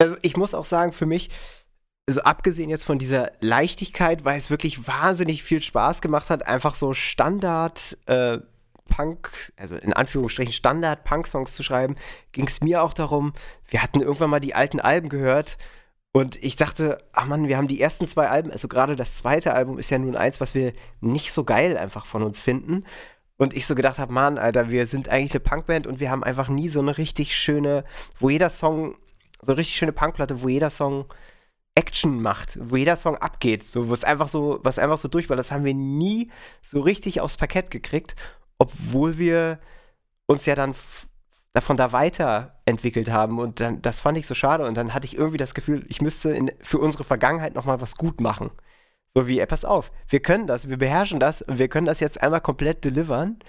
Also 0.00 0.16
ich 0.22 0.36
muss 0.36 0.54
auch 0.54 0.64
sagen, 0.64 0.92
für 0.92 1.06
mich, 1.06 1.28
also 2.08 2.22
abgesehen 2.22 2.70
jetzt 2.70 2.84
von 2.84 2.98
dieser 2.98 3.32
Leichtigkeit, 3.40 4.24
weil 4.24 4.38
es 4.38 4.50
wirklich 4.50 4.88
wahnsinnig 4.88 5.42
viel 5.42 5.60
Spaß 5.60 6.00
gemacht 6.00 6.30
hat, 6.30 6.46
einfach 6.46 6.74
so 6.74 6.94
Standard 6.94 7.98
äh, 8.06 8.38
Punk, 8.88 9.30
also 9.56 9.76
in 9.76 9.92
Anführungsstrichen 9.92 10.52
Standard 10.52 11.04
Punk-Songs 11.04 11.54
zu 11.54 11.62
schreiben, 11.62 11.96
ging 12.32 12.46
es 12.46 12.62
mir 12.62 12.82
auch 12.82 12.94
darum, 12.94 13.34
wir 13.68 13.82
hatten 13.82 14.00
irgendwann 14.00 14.30
mal 14.30 14.40
die 14.40 14.54
alten 14.54 14.80
Alben 14.80 15.10
gehört 15.10 15.58
und 16.12 16.42
ich 16.42 16.56
dachte, 16.56 16.98
ach 17.12 17.26
man, 17.26 17.46
wir 17.46 17.58
haben 17.58 17.68
die 17.68 17.80
ersten 17.80 18.06
zwei 18.06 18.28
Alben, 18.28 18.50
also 18.50 18.68
gerade 18.68 18.96
das 18.96 19.16
zweite 19.18 19.52
Album 19.54 19.78
ist 19.78 19.90
ja 19.90 19.98
nun 19.98 20.16
eins, 20.16 20.40
was 20.40 20.54
wir 20.54 20.72
nicht 21.00 21.30
so 21.32 21.44
geil 21.44 21.76
einfach 21.76 22.06
von 22.06 22.22
uns 22.22 22.40
finden. 22.40 22.84
Und 23.36 23.54
ich 23.54 23.66
so 23.66 23.74
gedacht 23.74 23.98
habe, 23.98 24.12
Mann, 24.12 24.36
Alter, 24.36 24.70
wir 24.70 24.86
sind 24.86 25.08
eigentlich 25.08 25.30
eine 25.30 25.40
Punkband 25.40 25.86
und 25.86 26.00
wir 26.00 26.10
haben 26.10 26.24
einfach 26.24 26.48
nie 26.48 26.68
so 26.68 26.80
eine 26.80 26.98
richtig 26.98 27.36
schöne, 27.36 27.84
wo 28.18 28.28
jeder 28.28 28.50
Song, 28.50 28.96
so 29.40 29.52
eine 29.52 29.58
richtig 29.58 29.76
schöne 29.76 29.92
Punkplatte, 29.92 30.42
wo 30.42 30.48
jeder 30.48 30.70
Song 30.70 31.06
Action 31.74 32.20
macht, 32.20 32.58
wo 32.60 32.76
jeder 32.76 32.96
Song 32.96 33.16
abgeht, 33.16 33.66
so 33.66 33.90
was 33.90 34.04
einfach 34.04 34.28
so, 34.28 34.58
was 34.62 34.78
einfach 34.78 34.98
so 34.98 35.08
durch 35.08 35.28
war. 35.28 35.36
Das 35.36 35.52
haben 35.52 35.64
wir 35.64 35.74
nie 35.74 36.30
so 36.62 36.80
richtig 36.80 37.20
aufs 37.20 37.36
Parkett 37.36 37.70
gekriegt, 37.70 38.16
obwohl 38.58 39.18
wir 39.18 39.60
uns 40.26 40.46
ja 40.46 40.54
dann 40.54 40.74
davon 41.52 41.76
da 41.76 41.92
weiterentwickelt 41.92 43.10
haben 43.10 43.38
und 43.38 43.60
dann 43.60 43.82
das 43.82 44.00
fand 44.00 44.18
ich 44.18 44.26
so 44.26 44.34
schade 44.34 44.66
und 44.66 44.76
dann 44.76 44.94
hatte 44.94 45.06
ich 45.06 45.16
irgendwie 45.16 45.36
das 45.36 45.54
Gefühl, 45.54 45.84
ich 45.88 46.00
müsste 46.00 46.30
in, 46.30 46.50
für 46.60 46.78
unsere 46.78 47.04
Vergangenheit 47.04 47.54
noch 47.54 47.64
mal 47.64 47.80
was 47.80 47.96
gut 47.96 48.20
machen. 48.20 48.50
So 49.12 49.26
wie, 49.26 49.40
ey, 49.40 49.46
pass 49.46 49.64
auf, 49.64 49.90
wir 50.08 50.20
können 50.20 50.46
das, 50.46 50.68
wir 50.68 50.78
beherrschen 50.78 51.18
das, 51.18 51.44
wir 51.48 51.68
können 51.68 51.86
das 51.86 51.98
jetzt 51.98 52.22
einmal 52.22 52.40
komplett 52.40 52.84
delivern. 52.84 53.40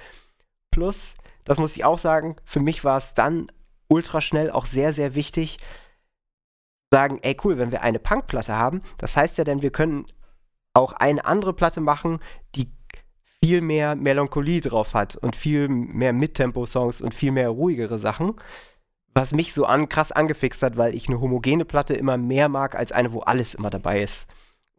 Plus, 0.72 1.14
das 1.44 1.60
muss 1.60 1.76
ich 1.76 1.86
auch 1.86 2.00
sagen, 2.00 2.36
für 2.46 2.60
mich 2.60 2.84
war 2.84 2.98
es 2.98 3.14
dann 3.14 3.48
ultra 3.88 4.22
schnell 4.22 4.50
auch 4.50 4.66
sehr, 4.66 4.94
sehr 4.94 5.14
wichtig, 5.14 5.58
sagen, 6.92 7.20
ey 7.22 7.38
cool, 7.44 7.58
wenn 7.58 7.72
wir 7.72 7.82
eine 7.82 8.00
Punkplatte 8.00 8.56
haben, 8.56 8.82
das 8.98 9.16
heißt 9.16 9.38
ja 9.38 9.44
dann, 9.44 9.62
wir 9.62 9.72
können 9.72 10.06
auch 10.74 10.94
eine 10.94 11.26
andere 11.26 11.54
Platte 11.54 11.82
machen, 11.82 12.20
die 12.56 12.72
viel 13.44 13.62
mehr 13.62 13.96
Melancholie 13.96 14.62
drauf 14.62 14.94
hat 14.94 15.16
und 15.16 15.36
viel 15.36 15.68
mehr 15.68 16.14
Mittempo-Songs 16.14 17.02
und 17.02 17.14
viel 17.14 17.32
mehr 17.32 17.50
ruhigere 17.50 17.98
Sachen. 17.98 18.36
Was 19.14 19.34
mich 19.34 19.54
so 19.54 19.66
an, 19.66 19.90
krass 19.90 20.12
angefixt 20.12 20.62
hat, 20.64 20.78
weil 20.78 20.96
ich 20.96 21.08
eine 21.08 21.20
homogene 21.20 21.66
Platte 21.66 21.94
immer 21.94 22.18
mehr 22.18 22.50
mag 22.50 22.76
als 22.76 22.92
eine, 22.92 23.12
wo 23.14 23.22
alles 23.22 23.56
immer 23.56 23.70
dabei 23.70 24.02
ist. 24.04 24.30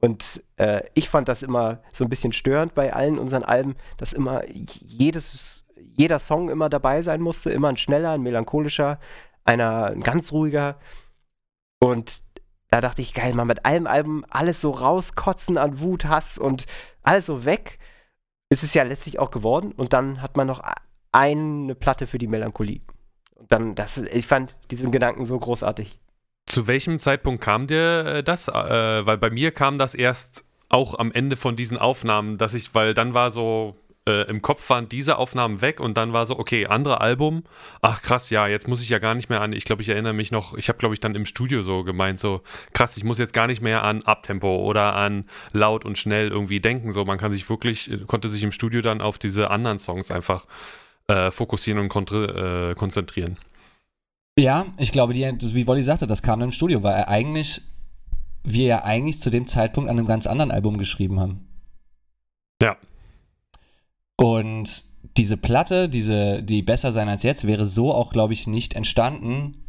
Und 0.00 0.42
äh, 0.56 0.82
ich 0.94 1.08
fand 1.08 1.28
das 1.28 1.42
immer 1.42 1.82
so 1.92 2.04
ein 2.04 2.10
bisschen 2.10 2.32
störend 2.32 2.74
bei 2.74 2.92
allen 2.92 3.18
unseren 3.18 3.44
Alben, 3.44 3.74
dass 3.98 4.12
immer 4.12 4.42
jedes, 4.48 5.66
jeder 5.96 6.18
Song 6.18 6.48
immer 6.48 6.68
dabei 6.68 7.02
sein 7.02 7.20
musste, 7.20 7.50
immer 7.50 7.68
ein 7.68 7.76
schneller, 7.76 8.12
ein 8.12 8.22
melancholischer, 8.22 8.98
einer 9.44 9.86
ein 9.86 10.00
ganz 10.00 10.32
ruhiger. 10.32 10.76
Und 11.82 12.22
da 12.70 12.80
dachte 12.80 13.02
ich, 13.02 13.12
geil, 13.12 13.34
mal 13.34 13.44
mit 13.44 13.66
allem 13.66 13.88
Album 13.88 14.24
alles 14.30 14.60
so 14.60 14.70
rauskotzen 14.70 15.58
an 15.58 15.80
Wut, 15.80 16.04
Hass 16.04 16.38
und 16.38 16.66
alles 17.02 17.26
so 17.26 17.44
weg. 17.44 17.80
Ist 18.50 18.62
es 18.62 18.72
ja 18.72 18.84
letztlich 18.84 19.18
auch 19.18 19.32
geworden. 19.32 19.72
Und 19.72 19.92
dann 19.92 20.22
hat 20.22 20.36
man 20.36 20.46
noch 20.46 20.62
eine 21.10 21.74
Platte 21.74 22.06
für 22.06 22.18
die 22.18 22.28
Melancholie. 22.28 22.82
Und 23.34 23.50
dann, 23.50 23.74
das, 23.74 23.98
ich 23.98 24.28
fand 24.28 24.56
diesen 24.70 24.92
Gedanken 24.92 25.24
so 25.24 25.36
großartig. 25.36 25.98
Zu 26.46 26.68
welchem 26.68 27.00
Zeitpunkt 27.00 27.42
kam 27.42 27.66
dir 27.66 28.06
äh, 28.06 28.22
das? 28.22 28.46
Äh, 28.46 28.52
weil 29.04 29.18
bei 29.18 29.30
mir 29.30 29.50
kam 29.50 29.76
das 29.76 29.96
erst 29.96 30.44
auch 30.68 30.96
am 30.96 31.10
Ende 31.10 31.34
von 31.34 31.56
diesen 31.56 31.78
Aufnahmen, 31.78 32.38
dass 32.38 32.54
ich, 32.54 32.76
weil 32.76 32.94
dann 32.94 33.12
war 33.12 33.32
so, 33.32 33.74
äh, 34.08 34.28
im 34.28 34.42
Kopf 34.42 34.68
waren 34.70 34.88
diese 34.88 35.16
Aufnahmen 35.16 35.60
weg 35.60 35.78
und 35.78 35.96
dann 35.96 36.12
war 36.12 36.26
so, 36.26 36.38
okay, 36.38 36.66
andere 36.66 37.00
Album. 37.00 37.44
Ach 37.82 38.02
krass, 38.02 38.30
ja, 38.30 38.48
jetzt 38.48 38.66
muss 38.66 38.82
ich 38.82 38.88
ja 38.88 38.98
gar 38.98 39.14
nicht 39.14 39.28
mehr 39.28 39.40
an, 39.40 39.52
ich 39.52 39.64
glaube, 39.64 39.82
ich 39.82 39.88
erinnere 39.88 40.12
mich 40.12 40.32
noch, 40.32 40.54
ich 40.54 40.68
habe, 40.68 40.78
glaube 40.78 40.94
ich, 40.94 41.00
dann 41.00 41.14
im 41.14 41.24
Studio 41.24 41.62
so 41.62 41.84
gemeint, 41.84 42.18
so 42.18 42.42
krass, 42.72 42.96
ich 42.96 43.04
muss 43.04 43.18
jetzt 43.18 43.32
gar 43.32 43.46
nicht 43.46 43.62
mehr 43.62 43.84
an 43.84 44.02
Abtempo 44.02 44.56
oder 44.64 44.96
an 44.96 45.26
laut 45.52 45.84
und 45.84 45.98
schnell 45.98 46.28
irgendwie 46.28 46.60
denken. 46.60 46.92
So, 46.92 47.04
man 47.04 47.18
kann 47.18 47.32
sich 47.32 47.48
wirklich, 47.48 47.90
konnte 48.06 48.28
sich 48.28 48.42
im 48.42 48.52
Studio 48.52 48.80
dann 48.80 49.00
auf 49.00 49.18
diese 49.18 49.50
anderen 49.50 49.78
Songs 49.78 50.10
einfach 50.10 50.46
äh, 51.06 51.30
fokussieren 51.30 51.80
und 51.80 52.12
äh, 52.12 52.74
konzentrieren. 52.74 53.36
Ja, 54.38 54.66
ich 54.78 54.92
glaube, 54.92 55.12
die, 55.14 55.24
wie 55.54 55.66
Wolli 55.66 55.84
sagte, 55.84 56.06
das 56.06 56.22
kam 56.22 56.40
dann 56.40 56.48
im 56.48 56.52
Studio, 56.52 56.82
weil 56.82 56.94
er 56.94 57.08
eigentlich, 57.08 57.62
wir 58.42 58.66
ja 58.66 58.84
eigentlich 58.84 59.20
zu 59.20 59.30
dem 59.30 59.46
Zeitpunkt 59.46 59.90
an 59.90 59.98
einem 59.98 60.06
ganz 60.06 60.26
anderen 60.26 60.50
Album 60.50 60.78
geschrieben 60.78 61.20
haben. 61.20 61.46
Ja, 62.62 62.76
und 64.16 64.84
diese 65.16 65.36
Platte, 65.36 65.88
diese, 65.88 66.42
die 66.42 66.62
besser 66.62 66.92
sein 66.92 67.08
als 67.08 67.22
jetzt, 67.22 67.46
wäre 67.46 67.66
so 67.66 67.92
auch, 67.92 68.12
glaube 68.12 68.32
ich, 68.32 68.46
nicht 68.46 68.74
entstanden, 68.74 69.62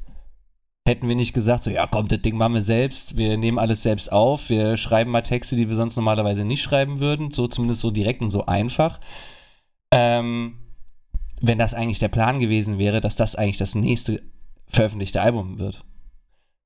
hätten 0.87 1.07
wir 1.07 1.15
nicht 1.15 1.33
gesagt, 1.33 1.63
so, 1.63 1.69
ja, 1.69 1.87
komm, 1.87 2.07
das 2.07 2.21
Ding 2.21 2.35
machen 2.37 2.53
wir 2.53 2.61
selbst, 2.61 3.17
wir 3.17 3.37
nehmen 3.37 3.57
alles 3.57 3.83
selbst 3.83 4.11
auf, 4.11 4.49
wir 4.49 4.77
schreiben 4.77 5.11
mal 5.11 5.21
Texte, 5.21 5.55
die 5.55 5.69
wir 5.69 5.75
sonst 5.75 5.95
normalerweise 5.95 6.43
nicht 6.43 6.61
schreiben 6.61 6.99
würden, 6.99 7.31
so 7.31 7.47
zumindest 7.47 7.81
so 7.81 7.91
direkt 7.91 8.21
und 8.21 8.29
so 8.29 8.45
einfach. 8.45 8.99
Ähm, 9.91 10.59
wenn 11.41 11.57
das 11.57 11.73
eigentlich 11.73 11.99
der 11.99 12.09
Plan 12.09 12.39
gewesen 12.39 12.79
wäre, 12.79 13.01
dass 13.01 13.15
das 13.15 13.35
eigentlich 13.35 13.57
das 13.57 13.75
nächste 13.75 14.21
veröffentlichte 14.67 15.21
Album 15.21 15.59
wird. 15.59 15.83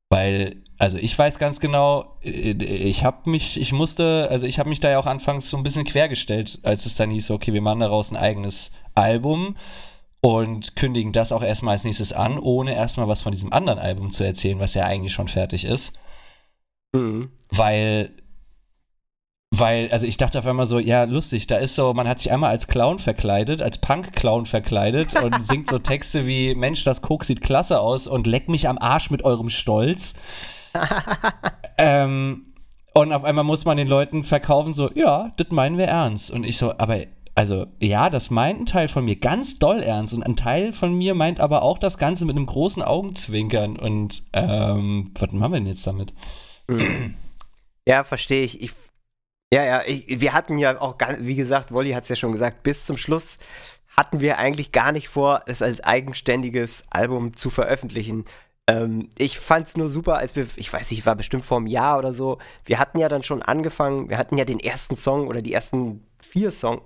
Weil, 0.10 0.64
also 0.78 0.98
ich 0.98 1.18
weiß 1.18 1.40
ganz 1.40 1.60
genau, 1.60 2.18
äh, 2.24 2.52
ich 2.52 3.04
habe 3.04 3.30
mich, 3.30 3.60
ich 3.60 3.72
musste, 3.72 4.28
also 4.30 4.46
ich 4.46 4.60
habe 4.60 4.70
mich 4.70 4.80
da 4.80 4.90
ja 4.90 5.00
auch 5.00 5.06
anfangs 5.06 5.50
so 5.50 5.58
ein 5.58 5.64
bisschen 5.64 5.86
quergestellt, 5.86 6.60
als 6.64 6.86
es 6.86 6.96
dann 6.96 7.12
hieß, 7.12 7.32
okay, 7.32 7.54
wir 7.54 7.62
machen 7.62 7.80
daraus 7.80 8.12
ein 8.12 8.18
eigenes 8.18 8.72
Album 8.96 9.56
und 10.22 10.76
kündigen 10.76 11.14
das 11.14 11.32
auch 11.32 11.44
erstmal 11.44 11.74
als 11.74 11.84
nächstes 11.84 12.14
an, 12.14 12.38
ohne 12.38 12.76
erstmal 12.76 13.08
was 13.08 13.22
von 13.22 13.32
diesem 13.32 13.54
anderen 13.54 13.80
Album 13.80 14.12
zu 14.12 14.24
erzählen, 14.24 14.60
was 14.60 14.74
ja 14.74 14.86
eigentlich 14.86 15.14
schon 15.14 15.28
fertig 15.28 15.64
ist. 15.64 15.94
Mhm. 16.94 17.32
Weil 17.50 18.12
weil, 19.52 19.90
also 19.92 20.06
ich 20.06 20.18
dachte 20.18 20.40
auf 20.40 20.46
einmal 20.46 20.68
so, 20.68 20.78
ja, 20.78 21.06
lustig, 21.06 21.48
da 21.48 21.58
ist 21.58 21.76
so, 21.76 21.94
man 21.94 22.08
hat 22.08 22.20
sich 22.20 22.32
einmal 22.32 22.50
als 22.50 22.68
Clown 22.68 23.00
verkleidet, 23.00 23.62
als 23.62 23.78
Punk-Clown 23.80 24.46
verkleidet 24.46 25.20
und 25.22 25.46
singt 25.46 25.70
so 25.70 25.80
Texte 25.80 26.28
wie, 26.28 26.54
Mensch, 26.54 26.84
das 26.84 27.02
Koks 27.02 27.28
sieht 27.28 27.42
klasse 27.42 27.80
aus 27.80 28.08
und 28.08 28.28
leck 28.28 28.50
mich 28.50 28.68
am 28.68 28.78
Arsch 28.78 29.10
mit 29.10 29.24
eurem 29.24 29.50
Stolz. 29.50 30.16
ähm, 31.78 32.54
und 32.94 33.14
auf 33.14 33.24
einmal 33.24 33.44
muss 33.44 33.66
man 33.66 33.78
den 33.78 33.88
Leuten 33.88 34.24
verkaufen, 34.24 34.74
so, 34.74 34.90
ja, 34.94 35.32
das 35.38 35.50
meinen 35.52 35.78
wir 35.78 35.86
ernst. 35.86 36.32
Und 36.32 36.44
ich 36.44 36.58
so, 36.58 36.74
aber, 36.78 37.00
also, 37.36 37.68
ja, 37.80 38.10
das 38.10 38.32
meint 38.32 38.62
ein 38.62 38.66
Teil 38.66 38.88
von 38.88 39.06
mir 39.06 39.18
ganz 39.18 39.60
doll 39.60 39.82
ernst. 39.82 40.14
Und 40.14 40.24
ein 40.24 40.36
Teil 40.36 40.74
von 40.74 40.98
mir 40.98 41.14
meint 41.14 41.40
aber 41.40 41.62
auch 41.62 41.78
das 41.78 41.98
Ganze 41.98 42.26
mit 42.26 42.36
einem 42.36 42.48
großen 42.48 42.82
Augenzwinkern. 42.82 43.78
Und, 43.78 44.24
ähm, 44.34 45.12
was 45.20 45.32
machen 45.32 45.52
wir 45.52 45.60
denn 45.60 45.68
jetzt 45.68 45.86
damit? 45.86 46.14
Ja, 47.88 48.04
verstehe 48.04 48.44
ich. 48.44 48.62
Ich 48.62 48.74
ja, 49.54 49.64
ja, 49.64 49.82
ich, 49.86 50.20
wir 50.20 50.34
hatten 50.34 50.58
ja 50.58 50.82
auch, 50.82 50.98
wie 51.20 51.36
gesagt, 51.36 51.72
Wolli 51.72 51.92
hat 51.92 52.04
es 52.04 52.10
ja 52.10 52.16
schon 52.16 52.34
gesagt, 52.34 52.64
bis 52.64 52.86
zum 52.86 52.98
Schluss 52.98 53.38
hatten 53.96 54.20
wir 54.20 54.38
eigentlich 54.38 54.72
gar 54.72 54.92
nicht 54.92 55.08
vor, 55.08 55.42
es 55.48 55.62
als 55.62 55.82
eigenständiges 55.82 56.86
Album 56.90 57.36
zu 57.36 57.50
veröffentlichen. 57.50 58.26
Ähm, 58.68 59.10
ich 59.18 59.40
fand 59.40 59.68
es 59.68 59.78
nur 59.78 59.88
super, 59.88 60.18
als 60.18 60.36
wir, 60.36 60.48
ich 60.56 60.72
weiß 60.72 60.92
nicht, 60.92 61.06
war 61.06 61.16
bestimmt 61.16 61.46
vor 61.46 61.58
einem 61.58 61.68
Jahr 61.68 61.98
oder 61.98 62.14
so, 62.14 62.38
wir 62.66 62.80
hatten 62.80 63.00
ja 63.00 63.10
dann 63.10 63.24
schon 63.24 63.42
angefangen, 63.42 64.10
wir 64.10 64.18
hatten 64.18 64.38
ja 64.38 64.46
den 64.46 64.60
ersten 64.60 64.98
Song 64.98 65.28
oder 65.28 65.42
die 65.42 65.54
ersten 65.54 66.06
vier 66.22 66.52
Songs 66.52 66.82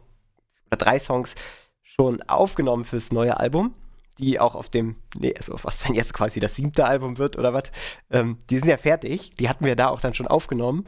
oder 0.68 0.78
drei 0.78 1.00
Songs 1.00 1.36
schon 1.82 2.22
aufgenommen 2.24 2.84
fürs 2.84 3.12
neue 3.12 3.38
Album 3.38 3.74
die 4.22 4.40
auch 4.40 4.56
auf 4.56 4.70
dem, 4.70 4.96
nee, 5.18 5.34
also 5.36 5.56
was 5.64 5.84
dann 5.84 5.96
jetzt 5.96 6.14
quasi 6.14 6.40
das 6.40 6.56
siebte 6.56 6.86
Album 6.86 7.18
wird 7.18 7.38
oder 7.38 7.54
was, 7.54 7.72
ähm, 8.12 8.38
die 8.50 8.60
sind 8.60 8.68
ja 8.68 8.78
fertig. 8.78 9.32
Die 9.38 9.50
hatten 9.50 9.66
wir 9.66 9.76
da 9.76 9.90
auch 9.90 10.00
dann 10.00 10.14
schon 10.14 10.28
aufgenommen. 10.28 10.86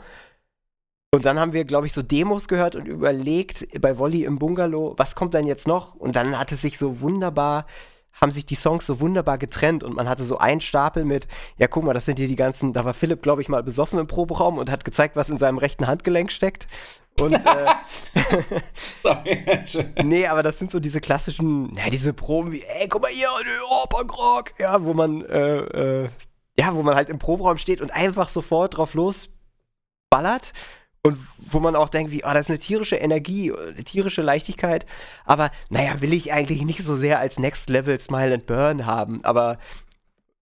Und 1.12 1.26
dann 1.26 1.40
haben 1.40 1.54
wir, 1.54 1.64
glaube 1.66 1.86
ich, 1.86 1.94
so 1.94 2.02
Demos 2.02 2.48
gehört 2.48 2.76
und 2.76 2.88
überlegt 2.88 3.68
bei 3.82 3.98
Wolli 3.98 4.24
im 4.24 4.40
Bungalow, 4.40 4.96
was 4.98 5.16
kommt 5.16 5.36
denn 5.36 5.46
jetzt 5.46 5.68
noch? 5.68 5.94
Und 5.96 6.16
dann 6.16 6.40
hat 6.40 6.52
es 6.52 6.62
sich 6.62 6.78
so 6.78 7.02
wunderbar, 7.02 7.68
haben 8.14 8.32
sich 8.32 8.46
die 8.46 8.56
Songs 8.56 8.86
so 8.86 9.00
wunderbar 9.00 9.38
getrennt 9.38 9.84
und 9.84 9.96
man 9.96 10.08
hatte 10.08 10.26
so 10.26 10.38
einen 10.38 10.62
Stapel 10.62 11.06
mit, 11.06 11.28
ja, 11.58 11.68
guck 11.68 11.84
mal, 11.84 11.94
das 11.94 12.06
sind 12.06 12.20
hier 12.20 12.28
die 12.28 12.36
ganzen, 12.36 12.74
da 12.74 12.86
war 12.86 12.94
Philipp, 12.94 13.22
glaube 13.22 13.42
ich, 13.42 13.50
mal 13.50 13.64
besoffen 13.64 14.00
im 14.00 14.08
Proberaum 14.08 14.58
und 14.58 14.72
hat 14.72 14.86
gezeigt, 14.86 15.16
was 15.16 15.30
in 15.30 15.38
seinem 15.38 15.58
rechten 15.58 15.88
Handgelenk 15.88 16.32
steckt. 16.32 16.68
Und, 17.20 17.34
äh, 17.34 17.74
Sorry. 19.02 19.46
nee, 20.04 20.28
aber 20.28 20.42
das 20.42 20.58
sind 20.58 20.72
so 20.72 20.80
diese 20.80 21.02
klassischen, 21.02 21.76
ja, 21.76 21.90
diese 21.90 22.14
Proben 22.14 22.52
wie, 22.52 22.64
ey, 22.64 22.88
guck 22.88 23.02
mal 23.02 23.12
hier, 23.12 23.30
Punkrock, 23.90 24.52
ja, 24.60 24.84
wo 24.84 24.94
man, 24.94 25.24
äh, 25.26 26.04
äh, 26.04 26.10
ja, 26.58 26.74
wo 26.76 26.84
man 26.84 26.96
halt 26.96 27.10
im 27.10 27.20
Proberaum 27.20 27.58
steht 27.58 27.82
und 27.82 27.92
einfach 27.92 28.30
sofort 28.30 28.78
drauf 28.78 28.94
losballert 28.94 30.54
und 31.06 31.18
wo 31.38 31.60
man 31.60 31.76
auch 31.76 31.90
denkt, 31.90 32.12
wie, 32.12 32.24
oh, 32.24 32.34
das 32.34 32.46
ist 32.46 32.50
eine 32.50 32.60
tierische 32.60 32.96
Energie, 32.96 33.52
eine 33.52 33.84
tierische 33.84 34.22
Leichtigkeit. 34.22 34.86
Aber 35.26 35.52
naja, 35.70 36.00
will 36.00 36.14
ich 36.14 36.32
eigentlich 36.32 36.64
nicht 36.64 36.82
so 36.84 36.96
sehr 36.96 37.20
als 37.20 37.40
Next 37.40 37.70
Level 37.70 38.00
Smile 38.00 38.34
and 38.34 38.46
Burn 38.46 38.86
haben. 38.86 39.24
Aber 39.26 39.58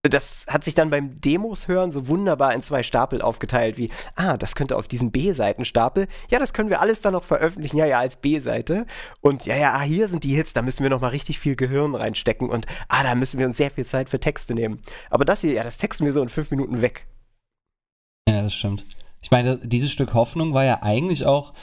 das 0.03 0.46
hat 0.48 0.63
sich 0.63 0.74
dann 0.74 0.89
beim 0.89 1.20
Demos 1.20 1.68
hören 1.68 1.91
so 1.91 2.08
wunderbar 2.08 2.53
in 2.53 2.62
zwei 2.62 2.82
Stapel 2.82 3.22
aufgeteilt, 3.22 3.77
wie, 3.77 3.91
ah, 4.15 4.36
das 4.36 4.56
könnte 4.56 4.75
auf 4.77 4.88
diesen 4.88 5.12
B-Seitenstapel, 5.12 6.08
ja, 6.30 6.39
das 6.39 6.53
können 6.53 6.70
wir 6.70 6.82
alles 6.82 7.01
dann 7.01 7.13
noch 7.13 7.24
veröffentlichen, 7.24 7.77
ja, 7.77 7.86
ja, 7.86 8.00
als 8.00 8.15
B-Seite. 8.15 8.88
Und 9.22 9.46
ja, 9.46 9.56
ja, 9.56 9.74
ah, 9.74 9.82
hier 9.82 10.08
sind 10.08 10.24
die 10.24 10.36
Hits, 10.36 10.53
da 10.53 10.63
müssen 10.63 10.82
wir 10.82 10.89
noch 10.89 11.01
mal 11.01 11.10
richtig 11.10 11.39
viel 11.39 11.56
Gehirn 11.56 11.94
reinstecken 11.94 12.50
und 12.50 12.65
ah, 12.88 13.03
da 13.03 13.13
müssen 13.13 13.39
wir 13.39 13.46
uns 13.46 13.58
sehr 13.58 13.70
viel 13.70 13.86
Zeit 13.86 14.10
für 14.10 14.20
Texte 14.20 14.56
nehmen. 14.56 14.82
Aber 15.12 15.24
das 15.24 15.41
hier, 15.41 15.53
ja, 15.53 15.63
das 15.63 15.77
texten 15.77 16.06
wir 16.06 16.13
so 16.13 16.22
in 16.24 16.30
fünf 16.30 16.50
Minuten 16.50 16.82
weg. 16.82 17.06
Ja, 18.27 18.41
das 18.41 18.56
stimmt. 18.56 18.84
Ich 19.22 19.32
meine, 19.32 19.58
dieses 19.58 19.92
Stück 19.92 20.13
Hoffnung 20.13 20.54
war 20.54 20.66
ja 20.66 20.82
eigentlich 20.82 21.25
auch 21.25 21.54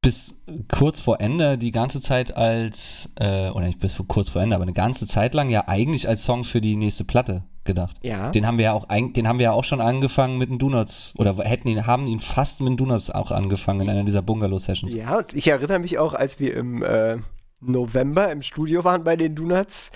bis 0.00 0.34
kurz 0.72 1.00
vor 1.00 1.20
Ende 1.20 1.58
die 1.58 1.72
ganze 1.72 2.00
Zeit 2.00 2.36
als, 2.36 3.10
äh, 3.16 3.50
oder 3.50 3.66
nicht 3.66 3.80
bis 3.80 4.00
kurz 4.06 4.28
vor 4.28 4.40
Ende, 4.40 4.54
aber 4.54 4.62
eine 4.62 4.72
ganze 4.72 5.06
Zeit 5.06 5.34
lang 5.34 5.48
ja 5.48 5.66
eigentlich 5.66 6.08
als 6.08 6.24
Song 6.24 6.44
für 6.44 6.60
die 6.60 6.76
nächste 6.76 7.04
Platte 7.04 7.42
gedacht. 7.64 7.96
Ja. 8.02 8.30
Den 8.30 8.46
haben 8.46 8.58
wir 8.58 8.66
ja 8.66 8.72
auch, 8.72 8.86
den 8.88 9.26
haben 9.26 9.40
wir 9.40 9.44
ja 9.44 9.52
auch 9.52 9.64
schon 9.64 9.80
angefangen 9.80 10.38
mit 10.38 10.48
den 10.48 10.60
Donuts 10.60 11.12
oder 11.18 11.36
hätten 11.38 11.66
ihn, 11.68 11.88
haben 11.88 12.06
ihn 12.06 12.20
fast 12.20 12.60
mit 12.60 12.70
den 12.70 12.76
Donuts 12.76 13.10
auch 13.10 13.32
angefangen 13.32 13.80
in 13.80 13.90
einer 13.90 14.04
dieser 14.04 14.22
Bungalow-Sessions. 14.22 14.94
Ja, 14.94 15.22
ich 15.34 15.48
erinnere 15.48 15.80
mich 15.80 15.98
auch, 15.98 16.14
als 16.14 16.38
wir 16.38 16.56
im 16.56 16.84
äh, 16.84 17.16
November 17.60 18.30
im 18.30 18.42
Studio 18.42 18.84
waren 18.84 19.02
bei 19.02 19.16
den 19.16 19.34
Donuts 19.34 19.90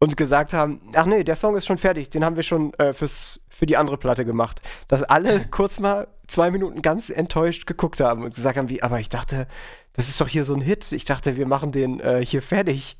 und 0.00 0.16
gesagt 0.16 0.52
haben, 0.52 0.80
ach 0.94 1.06
nee, 1.06 1.24
der 1.24 1.36
Song 1.36 1.56
ist 1.56 1.66
schon 1.66 1.78
fertig, 1.78 2.10
den 2.10 2.24
haben 2.24 2.36
wir 2.36 2.42
schon 2.42 2.72
äh, 2.74 2.92
fürs, 2.92 3.40
für 3.48 3.66
die 3.66 3.76
andere 3.76 3.98
Platte 3.98 4.24
gemacht. 4.24 4.60
Dass 4.86 5.02
alle 5.02 5.44
kurz 5.50 5.80
mal 5.80 6.08
zwei 6.26 6.50
Minuten 6.50 6.82
ganz 6.82 7.10
enttäuscht 7.10 7.66
geguckt 7.66 8.00
haben 8.00 8.22
und 8.22 8.34
gesagt 8.34 8.56
haben, 8.56 8.68
wie, 8.68 8.82
aber 8.82 9.00
ich 9.00 9.08
dachte, 9.08 9.48
das 9.94 10.08
ist 10.08 10.20
doch 10.20 10.28
hier 10.28 10.44
so 10.44 10.54
ein 10.54 10.60
Hit. 10.60 10.92
Ich 10.92 11.04
dachte, 11.04 11.36
wir 11.36 11.46
machen 11.46 11.72
den 11.72 12.00
äh, 12.00 12.24
hier 12.24 12.42
fertig. 12.42 12.96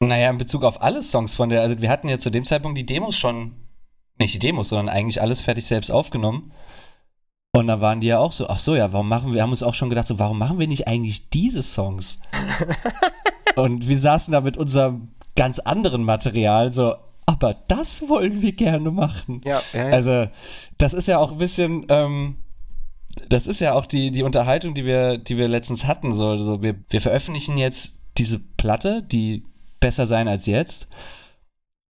Naja, 0.00 0.30
in 0.30 0.38
Bezug 0.38 0.64
auf 0.64 0.82
alle 0.82 1.02
Songs 1.02 1.34
von 1.34 1.48
der, 1.48 1.60
also 1.60 1.80
wir 1.80 1.90
hatten 1.90 2.08
ja 2.08 2.18
zu 2.18 2.30
dem 2.30 2.44
Zeitpunkt 2.44 2.76
die 2.76 2.86
Demos 2.86 3.16
schon, 3.16 3.54
nicht 4.18 4.34
die 4.34 4.40
Demos, 4.40 4.70
sondern 4.70 4.88
eigentlich 4.88 5.20
alles 5.20 5.42
fertig 5.42 5.64
selbst 5.66 5.90
aufgenommen. 5.90 6.52
Und 7.54 7.68
da 7.68 7.80
waren 7.80 8.00
die 8.00 8.08
ja 8.08 8.18
auch 8.18 8.32
so, 8.32 8.48
ach 8.48 8.58
so, 8.58 8.74
ja, 8.74 8.92
warum 8.92 9.08
machen 9.08 9.32
wir, 9.32 9.42
haben 9.42 9.50
uns 9.50 9.62
auch 9.62 9.74
schon 9.74 9.90
gedacht, 9.90 10.06
so, 10.06 10.18
warum 10.18 10.38
machen 10.38 10.58
wir 10.58 10.66
nicht 10.66 10.88
eigentlich 10.88 11.28
diese 11.28 11.62
Songs? 11.62 12.18
und 13.56 13.88
wir 13.88 13.98
saßen 14.00 14.32
da 14.32 14.40
mit 14.40 14.56
unserem 14.56 15.12
ganz 15.36 15.58
anderen 15.58 16.04
Material, 16.04 16.72
so, 16.72 16.94
aber 17.26 17.54
das 17.68 18.08
wollen 18.08 18.42
wir 18.42 18.52
gerne 18.52 18.90
machen. 18.90 19.40
Ja, 19.44 19.62
ja, 19.72 19.88
ja. 19.88 19.94
Also, 19.94 20.28
das 20.78 20.92
ist 20.94 21.08
ja 21.08 21.18
auch 21.18 21.32
ein 21.32 21.38
bisschen, 21.38 21.86
ähm, 21.88 22.36
das 23.28 23.46
ist 23.46 23.60
ja 23.60 23.74
auch 23.74 23.86
die, 23.86 24.10
die 24.10 24.22
Unterhaltung, 24.22 24.74
die 24.74 24.84
wir, 24.84 25.18
die 25.18 25.36
wir 25.36 25.48
letztens 25.48 25.86
hatten. 25.86 26.14
So, 26.14 26.36
so 26.36 26.62
wir, 26.62 26.74
wir 26.88 27.00
veröffentlichen 27.00 27.56
jetzt 27.58 28.00
diese 28.18 28.38
Platte, 28.38 29.02
die 29.02 29.44
besser 29.80 30.06
sein 30.06 30.28
als 30.28 30.46
jetzt. 30.46 30.88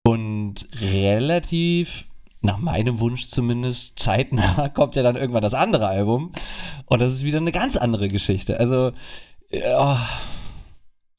Und 0.04 0.68
relativ, 0.80 2.06
nach 2.40 2.58
meinem 2.58 2.98
Wunsch 2.98 3.28
zumindest, 3.28 3.98
zeitnah 3.98 4.68
kommt 4.74 4.96
ja 4.96 5.02
dann 5.02 5.16
irgendwann 5.16 5.42
das 5.42 5.54
andere 5.54 5.86
Album. 5.86 6.32
Und 6.86 7.00
das 7.00 7.12
ist 7.12 7.24
wieder 7.24 7.38
eine 7.38 7.52
ganz 7.52 7.76
andere 7.76 8.08
Geschichte. 8.08 8.58
Also, 8.58 8.92
oh, 9.52 9.96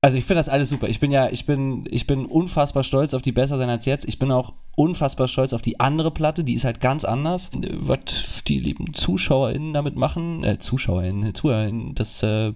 also 0.03 0.17
ich 0.17 0.25
finde 0.25 0.39
das 0.39 0.49
alles 0.49 0.67
super. 0.67 0.89
Ich 0.89 0.99
bin 0.99 1.11
ja, 1.11 1.29
ich 1.29 1.45
bin, 1.45 1.85
ich 1.89 2.05
bin 2.05 2.25
unfassbar 2.25 2.83
stolz 2.83 3.13
auf 3.13 3.21
die 3.21 3.31
Besser 3.31 3.57
sein 3.57 3.69
als 3.69 3.85
jetzt. 3.85 4.05
Ich 4.05 4.19
bin 4.19 4.31
auch 4.31 4.53
unfassbar 4.75 5.29
stolz 5.29 5.53
auf 5.53 5.61
die 5.61 5.79
andere 5.79 6.11
Platte, 6.11 6.43
die 6.43 6.55
ist 6.55 6.65
halt 6.65 6.81
ganz 6.81 7.05
anders. 7.05 7.51
Was 7.53 8.43
die 8.45 8.59
lieben 8.59 8.93
ZuschauerInnen 8.93 9.73
damit 9.73 9.95
machen, 9.95 10.43
äh, 10.43 10.59
ZuschauerInnen, 10.59 11.33
ZuhörerInnen, 11.33 11.95
das 11.95 12.21
äh, 12.21 12.51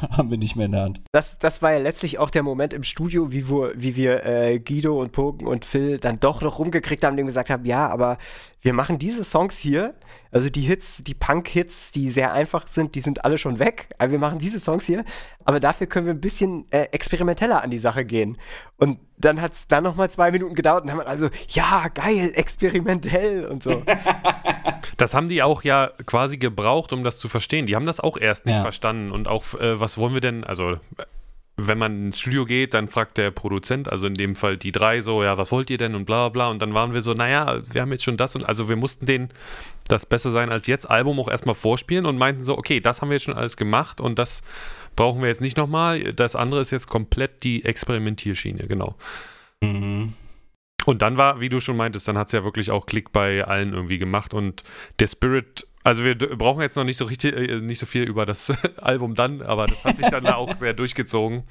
haben 0.10 0.30
wir 0.30 0.38
nicht 0.38 0.56
mehr 0.56 0.66
in 0.66 0.72
der 0.72 0.82
Hand. 0.82 1.02
Das, 1.12 1.38
das 1.38 1.62
war 1.62 1.72
ja 1.72 1.78
letztlich 1.78 2.18
auch 2.18 2.30
der 2.30 2.42
Moment 2.42 2.72
im 2.72 2.82
Studio, 2.82 3.30
wie 3.30 3.48
wir, 3.48 3.72
wie 3.76 3.94
wir 3.94 4.26
äh, 4.26 4.58
Guido 4.58 5.00
und 5.00 5.12
Poken 5.12 5.46
und 5.46 5.64
Phil 5.64 6.00
dann 6.00 6.18
doch 6.18 6.42
noch 6.42 6.58
rumgekriegt 6.58 7.04
haben, 7.04 7.16
dem 7.16 7.26
gesagt 7.26 7.50
haben, 7.50 7.64
ja, 7.64 7.88
aber 7.88 8.18
wir 8.60 8.72
machen 8.72 8.98
diese 8.98 9.22
Songs 9.22 9.56
hier, 9.56 9.94
also 10.32 10.48
die 10.48 10.62
Hits, 10.62 10.98
die 10.98 11.14
Punk-Hits, 11.14 11.90
die 11.90 12.10
sehr 12.10 12.32
einfach 12.32 12.66
sind, 12.66 12.94
die 12.94 13.00
sind 13.00 13.24
alle 13.24 13.38
schon 13.38 13.58
weg, 13.58 13.88
aber 13.98 14.12
wir 14.12 14.18
machen 14.18 14.38
diese 14.38 14.60
Songs 14.60 14.86
hier, 14.86 15.04
aber 15.44 15.60
dafür 15.60 15.86
können 15.86 16.06
wir 16.06 16.14
ein 16.14 16.20
bisschen 16.20 16.70
äh, 16.70 16.84
experimenteller 16.92 17.62
an 17.62 17.70
die 17.70 17.78
Sache 17.78 18.04
gehen. 18.04 18.38
Und 18.76 19.00
dann 19.18 19.40
hat 19.40 19.52
es 19.52 19.66
dann 19.66 19.84
nochmal 19.84 20.10
zwei 20.10 20.30
Minuten 20.30 20.54
gedauert 20.54 20.84
und 20.84 20.92
haben 20.92 21.00
also, 21.00 21.28
ja, 21.48 21.88
geil, 21.92 22.32
experimentell 22.34 23.46
und 23.46 23.62
so. 23.62 23.82
Das 24.96 25.14
haben 25.14 25.30
die 25.30 25.42
auch 25.42 25.62
ja 25.64 25.90
quasi 26.04 26.36
gebraucht, 26.36 26.92
um 26.92 27.04
das 27.04 27.18
zu 27.18 27.30
verstehen. 27.30 27.64
Die 27.64 27.74
haben 27.74 27.86
das 27.86 28.00
auch 28.00 28.18
erst 28.18 28.44
nicht 28.44 28.56
ja. 28.56 28.60
verstanden. 28.60 29.12
Und 29.12 29.28
auch, 29.28 29.54
äh, 29.54 29.80
was 29.80 29.96
wollen 29.96 30.12
wir 30.12 30.20
denn, 30.20 30.44
also 30.44 30.76
wenn 31.66 31.78
man 31.78 32.06
ins 32.06 32.20
Studio 32.20 32.44
geht, 32.44 32.74
dann 32.74 32.88
fragt 32.88 33.18
der 33.18 33.30
Produzent, 33.30 33.90
also 33.90 34.06
in 34.06 34.14
dem 34.14 34.36
Fall 34.36 34.56
die 34.56 34.72
drei, 34.72 35.00
so, 35.00 35.22
ja, 35.22 35.36
was 35.38 35.50
wollt 35.52 35.70
ihr 35.70 35.78
denn 35.78 35.94
und 35.94 36.04
bla 36.04 36.28
bla. 36.28 36.48
Und 36.48 36.60
dann 36.60 36.74
waren 36.74 36.94
wir 36.94 37.02
so, 37.02 37.14
naja, 37.14 37.60
wir 37.72 37.82
haben 37.82 37.92
jetzt 37.92 38.04
schon 38.04 38.16
das 38.16 38.34
und 38.36 38.44
also 38.44 38.68
wir 38.68 38.76
mussten 38.76 39.06
den 39.06 39.28
das 39.88 40.06
Besser 40.06 40.30
sein 40.30 40.50
als 40.50 40.66
jetzt 40.66 40.88
Album 40.88 41.18
auch 41.18 41.28
erstmal 41.28 41.54
vorspielen 41.54 42.06
und 42.06 42.16
meinten 42.16 42.42
so, 42.42 42.56
okay, 42.56 42.80
das 42.80 43.02
haben 43.02 43.08
wir 43.08 43.16
jetzt 43.16 43.24
schon 43.24 43.34
alles 43.34 43.56
gemacht 43.56 44.00
und 44.00 44.18
das 44.18 44.42
brauchen 44.96 45.20
wir 45.20 45.28
jetzt 45.28 45.40
nicht 45.40 45.56
nochmal. 45.56 46.12
Das 46.12 46.36
andere 46.36 46.60
ist 46.60 46.70
jetzt 46.70 46.88
komplett 46.88 47.42
die 47.42 47.64
Experimentierschiene, 47.64 48.66
genau. 48.66 48.94
Mhm. 49.60 50.14
Und 50.86 51.02
dann 51.02 51.16
war, 51.16 51.40
wie 51.40 51.48
du 51.48 51.60
schon 51.60 51.76
meintest, 51.76 52.08
dann 52.08 52.16
hat 52.16 52.28
es 52.28 52.32
ja 52.32 52.44
wirklich 52.44 52.70
auch 52.70 52.86
Klick 52.86 53.12
bei 53.12 53.44
allen 53.44 53.72
irgendwie 53.72 53.98
gemacht 53.98 54.32
und 54.32 54.62
der 54.98 55.08
Spirit, 55.08 55.66
also 55.82 56.04
wir 56.04 56.16
brauchen 56.16 56.60
jetzt 56.60 56.76
noch 56.76 56.84
nicht 56.84 56.96
so 56.96 57.06
richtig, 57.06 57.34
äh, 57.34 57.60
nicht 57.60 57.78
so 57.78 57.86
viel 57.86 58.02
über 58.02 58.26
das 58.26 58.52
Album 58.76 59.14
dann, 59.14 59.42
aber 59.42 59.66
das 59.66 59.84
hat 59.84 59.96
sich 59.96 60.08
dann 60.08 60.26
auch 60.26 60.54
sehr 60.56 60.74
durchgezogen. 60.74 61.44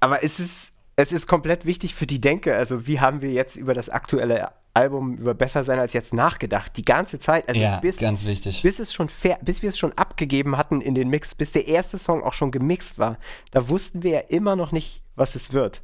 Aber 0.00 0.22
es 0.22 0.38
ist, 0.38 0.72
es 0.96 1.12
ist 1.12 1.26
komplett 1.26 1.64
wichtig 1.64 1.94
für 1.94 2.06
die 2.06 2.20
Denke, 2.20 2.54
also 2.54 2.86
wie 2.86 3.00
haben 3.00 3.22
wir 3.22 3.30
jetzt 3.30 3.56
über 3.56 3.72
das 3.72 3.88
aktuelle 3.88 4.50
Album 4.74 5.16
über 5.16 5.34
besser 5.34 5.64
sein 5.64 5.78
als 5.78 5.92
jetzt 5.92 6.14
nachgedacht, 6.14 6.76
die 6.76 6.84
ganze 6.84 7.18
Zeit, 7.18 7.48
also 7.48 7.60
ja, 7.60 7.80
bis, 7.80 7.98
ganz 7.98 8.24
wichtig. 8.24 8.62
bis 8.62 8.78
es 8.78 8.92
schon 8.92 9.08
fair, 9.08 9.38
bis 9.42 9.62
wir 9.62 9.68
es 9.68 9.78
schon 9.78 9.92
abgegeben 9.94 10.56
hatten 10.56 10.80
in 10.80 10.94
den 10.94 11.08
Mix, 11.08 11.34
bis 11.34 11.52
der 11.52 11.68
erste 11.68 11.98
Song 11.98 12.22
auch 12.22 12.32
schon 12.32 12.50
gemixt 12.50 12.98
war, 12.98 13.18
da 13.50 13.68
wussten 13.68 14.02
wir 14.02 14.10
ja 14.10 14.20
immer 14.20 14.56
noch 14.56 14.72
nicht, 14.72 15.02
was 15.14 15.34
es 15.34 15.52
wird. 15.52 15.82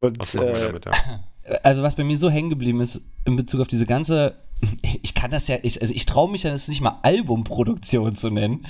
Und 0.00 0.18
was 0.18 0.34
äh, 0.34 0.52
damit, 0.62 0.84
ja 0.84 0.92
also 1.62 1.82
was 1.82 1.96
bei 1.96 2.04
mir 2.04 2.18
so 2.18 2.30
hängen 2.30 2.50
geblieben 2.50 2.80
ist 2.80 3.02
in 3.24 3.36
Bezug 3.36 3.60
auf 3.60 3.68
diese 3.68 3.86
ganze, 3.86 4.36
ich 5.02 5.14
kann 5.14 5.30
das 5.30 5.48
ja, 5.48 5.58
ich, 5.62 5.80
also 5.80 5.92
ich 5.92 6.06
traue 6.06 6.30
mich 6.30 6.44
ja 6.44 6.50
das 6.50 6.68
nicht 6.68 6.80
mal 6.80 6.98
Albumproduktion 7.02 8.16
zu 8.16 8.30
nennen, 8.30 8.66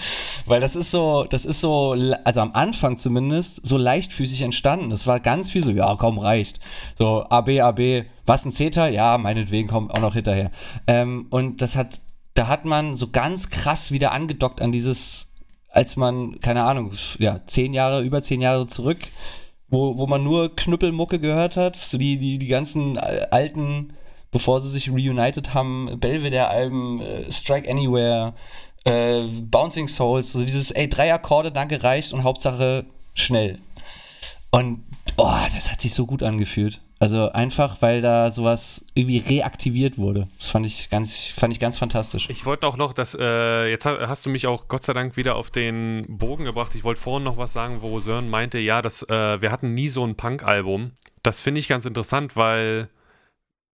weil 0.46 0.60
das 0.60 0.76
ist 0.76 0.90
so, 0.90 1.24
das 1.24 1.44
ist 1.44 1.60
so, 1.60 1.96
also 2.24 2.40
am 2.40 2.52
Anfang 2.52 2.98
zumindest, 2.98 3.64
so 3.66 3.76
leichtfüßig 3.76 4.42
entstanden. 4.42 4.90
Das 4.90 5.06
war 5.06 5.20
ganz 5.20 5.50
viel 5.50 5.62
so, 5.62 5.70
ja, 5.70 5.94
komm, 5.96 6.18
reicht. 6.18 6.60
So, 6.98 7.24
AB, 7.24 7.60
AB, 7.60 8.06
was 8.26 8.44
ein 8.44 8.52
Zeta? 8.52 8.88
Ja, 8.88 9.18
meinetwegen 9.18 9.68
kommt 9.68 9.92
auch 9.92 10.00
noch 10.00 10.14
hinterher. 10.14 10.50
Ähm, 10.86 11.26
und 11.30 11.62
das 11.62 11.76
hat, 11.76 12.00
da 12.34 12.48
hat 12.48 12.64
man 12.64 12.96
so 12.96 13.10
ganz 13.10 13.50
krass 13.50 13.92
wieder 13.92 14.12
angedockt 14.12 14.60
an 14.60 14.72
dieses, 14.72 15.34
als 15.70 15.96
man, 15.96 16.40
keine 16.40 16.64
Ahnung, 16.64 16.92
ja, 17.18 17.40
zehn 17.46 17.72
Jahre, 17.72 18.02
über 18.02 18.22
zehn 18.22 18.40
Jahre 18.40 18.66
zurück 18.66 18.98
wo, 19.74 19.98
wo 19.98 20.06
man 20.06 20.22
nur 20.22 20.54
Knüppelmucke 20.54 21.18
gehört 21.18 21.56
hat, 21.56 21.76
so 21.76 21.98
die, 21.98 22.16
die, 22.16 22.38
die 22.38 22.46
ganzen 22.46 22.96
alten, 22.96 23.92
bevor 24.30 24.60
sie 24.60 24.70
sich 24.70 24.90
reunited 24.90 25.52
haben, 25.52 25.98
Belvedere-Alben, 25.98 27.00
äh, 27.00 27.30
Strike 27.30 27.68
Anywhere, 27.68 28.34
äh, 28.84 29.22
Bouncing 29.22 29.88
Souls, 29.88 30.32
so 30.32 30.42
dieses, 30.42 30.70
ey, 30.70 30.88
drei 30.88 31.12
Akkorde, 31.12 31.50
danke, 31.50 31.82
reicht 31.82 32.12
und 32.12 32.22
Hauptsache 32.22 32.86
schnell. 33.14 33.58
Und, 34.50 34.84
oh, 35.16 35.36
das 35.52 35.72
hat 35.72 35.80
sich 35.80 35.92
so 35.92 36.06
gut 36.06 36.22
angefühlt. 36.22 36.80
Also 37.00 37.30
einfach, 37.32 37.82
weil 37.82 38.00
da 38.00 38.30
sowas 38.30 38.86
irgendwie 38.94 39.18
reaktiviert 39.18 39.98
wurde. 39.98 40.28
Das 40.38 40.50
fand 40.50 40.64
ich 40.64 40.90
ganz, 40.90 41.18
fand 41.18 41.52
ich 41.52 41.60
ganz 41.60 41.76
fantastisch. 41.76 42.30
Ich 42.30 42.46
wollte 42.46 42.66
auch 42.66 42.76
noch, 42.76 42.92
dass, 42.92 43.16
äh, 43.18 43.68
jetzt 43.68 43.84
hast 43.84 44.24
du 44.24 44.30
mich 44.30 44.46
auch 44.46 44.68
Gott 44.68 44.84
sei 44.84 44.92
Dank 44.92 45.16
wieder 45.16 45.34
auf 45.36 45.50
den 45.50 46.06
Bogen 46.08 46.44
gebracht. 46.44 46.74
Ich 46.74 46.84
wollte 46.84 47.00
vorhin 47.00 47.24
noch 47.24 47.36
was 47.36 47.52
sagen, 47.52 47.82
wo 47.82 47.98
Sören 48.00 48.30
meinte, 48.30 48.58
ja, 48.58 48.80
dass, 48.80 49.02
äh, 49.02 49.42
wir 49.42 49.50
hatten 49.50 49.74
nie 49.74 49.88
so 49.88 50.04
ein 50.06 50.14
Punk-Album. 50.14 50.92
Das 51.22 51.40
finde 51.40 51.58
ich 51.58 51.68
ganz 51.68 51.84
interessant, 51.84 52.36
weil 52.36 52.88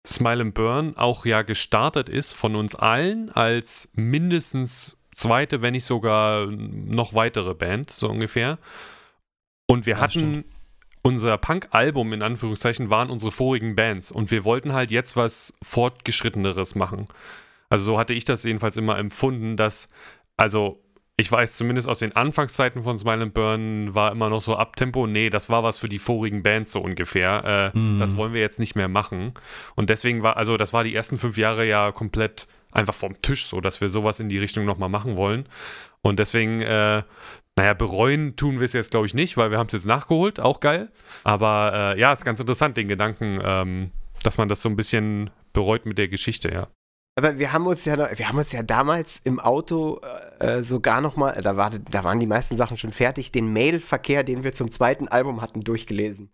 Smile 0.07 0.43
and 0.43 0.55
Burn 0.55 0.97
auch 0.97 1.27
ja 1.27 1.43
gestartet 1.43 2.09
ist 2.09 2.33
von 2.33 2.55
uns 2.55 2.75
allen 2.75 3.31
als 3.31 3.89
mindestens 3.95 4.99
zweite, 5.15 5.63
wenn 5.63 5.73
nicht 5.73 5.85
sogar 5.85 6.47
noch 6.47 7.15
weitere 7.15 7.55
Band, 7.55 7.91
so 7.91 8.09
ungefähr. 8.09 8.59
Und 9.67 9.87
wir 9.87 9.95
ja, 9.95 10.01
hatten 10.01 10.11
stimmt 10.11 10.56
unser 11.07 11.39
Punk-Album 11.39 12.13
in 12.13 12.23
Anführungszeichen 12.23 12.91
waren 12.91 13.11
unsere 13.11 13.31
vorigen 13.31 13.77
Bands 13.77 14.11
und 14.11 14.33
wir 14.33 14.45
wollten 14.45 14.73
halt 14.73 14.91
jetzt 14.91 15.15
was 15.15 15.55
fortgeschritteneres 15.63 16.75
machen. 16.75 17.07
Also 17.69 17.85
so 17.85 17.99
hatte 17.99 18.13
ich 18.13 18.25
das 18.25 18.43
jedenfalls 18.43 18.77
immer 18.77 18.99
empfunden, 18.99 19.57
dass, 19.57 19.89
also 20.37 20.83
ich 21.17 21.31
weiß 21.31 21.57
zumindest 21.57 21.89
aus 21.89 22.01
den 22.01 22.17
Anfangszeiten 22.17 22.83
von 22.83 22.99
Smile 22.99 23.23
and 23.23 23.35
Burn 23.35 23.95
war 23.95 24.11
immer 24.11 24.31
noch 24.31 24.41
so 24.41 24.57
Abtempo, 24.57 25.07
nee, 25.07 25.31
das 25.31 25.49
war 25.49 25.63
was 25.63 25.79
für 25.79 25.89
die 25.89 26.01
vorigen 26.01 26.43
Bands 26.43 26.73
so 26.73 26.81
ungefähr. 26.81 27.73
Äh, 27.73 27.79
mm. 27.79 28.01
Das 28.01 28.17
wollen 28.17 28.33
wir 28.33 28.41
jetzt 28.41 28.59
nicht 28.59 28.75
mehr 28.75 28.89
machen. 28.89 29.33
Und 29.77 29.91
deswegen 29.91 30.25
war, 30.25 30.37
also 30.37 30.57
das 30.57 30.73
war 30.73 30.83
die 30.83 30.95
ersten 30.95 31.19
fünf 31.19 31.39
Jahre 31.39 31.65
ja 31.69 31.93
komplett 31.93 32.49
einfach 32.73 32.95
vom 32.95 33.23
Tisch, 33.23 33.47
so 33.47 33.61
dass 33.61 33.81
wir 33.81 33.91
sowas 33.91 34.19
in 34.19 34.29
die 34.29 34.39
Richtung 34.39 34.65
nochmal 34.65 34.89
machen 34.89 35.17
wollen. 35.17 35.49
Und 36.03 36.19
deswegen 36.19 36.63
äh, 36.63 37.05
naja, 37.59 37.75
bereuen 37.75 38.37
tun 38.37 38.59
wir 38.61 38.67
es 38.67 38.75
jetzt, 38.75 38.91
glaube 38.91 39.07
ich, 39.07 39.15
nicht, 39.15 39.37
weil 39.37 39.51
wir 39.51 39.59
haben 39.59 39.69
es 39.69 39.73
jetzt 39.73 39.87
nachgeholt, 39.87 40.41
auch 40.41 40.61
geil. 40.61 40.91
Aber 41.25 41.95
äh, 41.97 42.01
ja, 42.01 42.13
ist 42.13 42.25
ganz 42.25 42.39
interessant, 42.39 42.77
den 42.77 42.89
Gedanken, 42.89 43.41
ähm, 43.43 43.91
dass 44.23 44.37
man 44.37 44.49
das 44.49 44.61
so 44.61 44.69
ein 44.69 44.77
bisschen 44.77 45.31
bereut 45.53 45.87
mit 45.87 45.97
der 45.97 46.09
Geschichte, 46.09 46.53
ja. 46.53 46.69
Aber 47.19 47.39
wir 47.39 47.55
haben 47.55 47.67
uns 47.67 47.87
ja, 47.87 47.97
wir 47.97 48.29
haben 48.29 48.37
uns 48.37 48.53
ja 48.53 48.63
damals 48.63 49.23
im 49.25 49.41
Auto 49.41 50.03
äh, 50.39 50.63
sogar 50.63 51.01
noch 51.01 51.17
mal, 51.17 51.33
da, 51.41 51.57
war, 51.57 51.71
da 51.71 52.05
waren 52.05 52.21
die 52.21 52.27
meisten 52.27 52.57
Sachen 52.57 52.77
schon 52.77 52.93
fertig, 52.93 53.33
den 53.33 53.51
Mailverkehr, 53.55 54.23
den 54.23 54.45
wir 54.45 54.53
zum 54.53 54.71
zweiten 54.71 55.09
Album 55.09 55.41
hatten, 55.41 55.63
durchgelesen. 55.63 56.31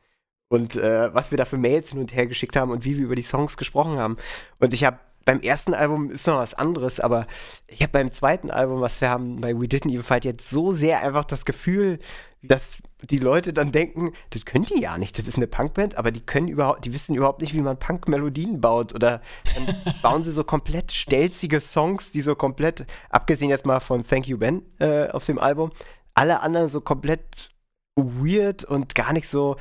Und 0.49 0.75
äh, 0.75 1.15
was 1.15 1.31
wir 1.31 1.39
da 1.39 1.45
für 1.45 1.57
Mails 1.57 1.91
hin 1.91 2.01
und 2.01 2.13
her 2.13 2.27
geschickt 2.27 2.57
haben 2.57 2.73
und 2.73 2.85
wie 2.85 2.97
wir 2.99 3.05
über 3.05 3.15
die 3.15 3.23
Songs 3.23 3.57
gesprochen 3.57 3.97
haben. 3.99 4.17
Und 4.59 4.73
ich 4.73 4.83
habe 4.85 4.99
beim 5.25 5.41
ersten 5.41 5.75
Album 5.75 6.11
ist 6.11 6.27
noch 6.27 6.37
was 6.37 6.55
anderes, 6.55 7.01
aber 7.01 7.27
ich 7.67 7.83
habe 7.83 7.93
beim 7.93 8.11
zweiten 8.11 8.51
Album, 8.51 8.81
was 8.81 9.01
wir 9.01 9.11
haben 9.11 9.41
bei 9.41 9.55
We 9.59 9.67
Didn't 9.67 9.91
Even 9.91 10.03
Fight, 10.03 10.25
jetzt 10.25 10.49
so 10.49 10.73
sehr 10.73 11.03
einfach 11.03 11.25
das 11.25 11.45
Gefühl, 11.45 11.99
dass 12.43 12.83
die 13.03 13.19
Leute 13.19 13.53
dann 13.53 13.71
denken, 13.71 14.13
das 14.31 14.45
können 14.45 14.65
die 14.65 14.81
ja 14.81 14.99
nicht, 14.99 15.17
das 15.19 15.29
ist 15.29 15.37
eine 15.37 15.47
Punkband, 15.47 15.97
aber 15.97 16.11
die 16.11 16.21
können 16.21 16.49
überhaupt, 16.49 16.85
die 16.85 16.93
wissen 16.93 17.15
überhaupt 17.15 17.41
nicht, 17.41 17.55
wie 17.55 17.61
man 17.61 17.79
Punk-Melodien 17.79 18.61
baut 18.61 18.95
oder 18.95 19.23
dann 19.55 19.95
bauen 20.03 20.25
sie 20.25 20.33
so 20.33 20.43
komplett 20.43 20.91
stelzige 20.93 21.61
Songs, 21.61 22.11
die 22.11 22.21
so 22.21 22.35
komplett, 22.35 22.85
abgesehen 23.11 23.51
jetzt 23.51 23.65
mal 23.65 23.81
von 23.81 24.05
Thank 24.05 24.27
You 24.27 24.39
Ben 24.39 24.63
äh, 24.81 25.09
auf 25.09 25.25
dem 25.25 25.39
Album, 25.39 25.71
alle 26.15 26.41
anderen 26.41 26.69
so 26.69 26.81
komplett 26.81 27.51
weird 27.95 28.65
und 28.65 28.95
gar 28.95 29.13
nicht 29.13 29.29
so, 29.29 29.57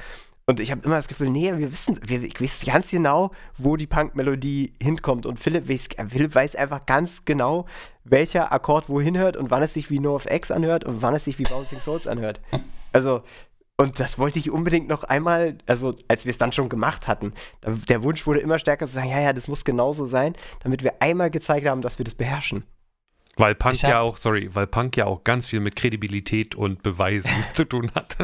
und 0.46 0.60
ich 0.60 0.72
habe 0.72 0.82
immer 0.84 0.96
das 0.96 1.08
Gefühl, 1.08 1.30
nee, 1.30 1.52
wir 1.56 1.72
wissen, 1.72 2.00
wir, 2.06 2.24
ich 2.24 2.42
weiß 2.42 2.66
ganz 2.66 2.92
genau, 2.92 3.32
wo 3.58 3.78
die 3.78 3.88
Punk-Melodie 3.88 4.74
hinkommt. 4.82 5.26
Und 5.26 5.40
Philipp 5.40 5.70
weiß, 5.70 6.10
Philipp 6.10 6.34
weiß 6.34 6.56
einfach 6.56 6.86
ganz 6.86 7.24
genau, 7.26 7.66
welcher 8.04 8.52
Akkord 8.52 8.90
wohin 8.90 9.18
hört 9.18 9.38
und 9.38 9.52
wann 9.52 9.64
es 9.64 9.74
sich 9.74 9.90
wie 9.90 10.00
No 10.00 10.16
of 10.16 10.26
X 10.30 10.52
anhört 10.52 10.84
und 10.84 11.02
wann 11.02 11.14
es 11.14 11.26
sich 11.26 11.38
wie 11.40 11.44
Bouncing 11.44 11.80
Souls 11.80 12.08
anhört. 12.08 12.42
Also, 12.94 13.22
und 13.78 14.02
das 14.02 14.20
wollte 14.20 14.38
ich 14.38 14.52
unbedingt 14.52 14.90
noch 14.90 15.06
einmal, 15.06 15.58
also 15.66 15.96
als 16.10 16.26
wir 16.26 16.32
es 16.32 16.38
dann 16.38 16.52
schon 16.52 16.68
gemacht 16.68 17.08
hatten, 17.08 17.32
der 17.64 18.04
Wunsch 18.04 18.28
wurde 18.28 18.42
immer 18.42 18.60
stärker 18.60 18.86
zu 18.86 18.92
sagen, 18.92 19.10
ja, 19.10 19.22
ja, 19.22 19.32
das 19.32 19.48
muss 19.48 19.64
genauso 19.64 20.06
sein, 20.06 20.36
damit 20.60 20.84
wir 20.84 21.02
einmal 21.02 21.32
gezeigt 21.32 21.66
haben, 21.66 21.82
dass 21.82 22.00
wir 22.00 22.04
das 22.04 22.16
beherrschen. 22.16 22.66
Weil 23.38 23.56
Punk 23.56 23.82
ja 23.82 24.02
auch, 24.02 24.18
sorry, 24.18 24.50
weil 24.54 24.68
Punk 24.68 24.98
ja 24.98 25.06
auch 25.06 25.24
ganz 25.24 25.48
viel 25.48 25.62
mit 25.62 25.76
Kredibilität 25.76 26.56
und 26.56 26.84
Beweisen 26.84 27.32
zu 27.54 27.66
tun 27.66 27.92
hat. 27.96 28.18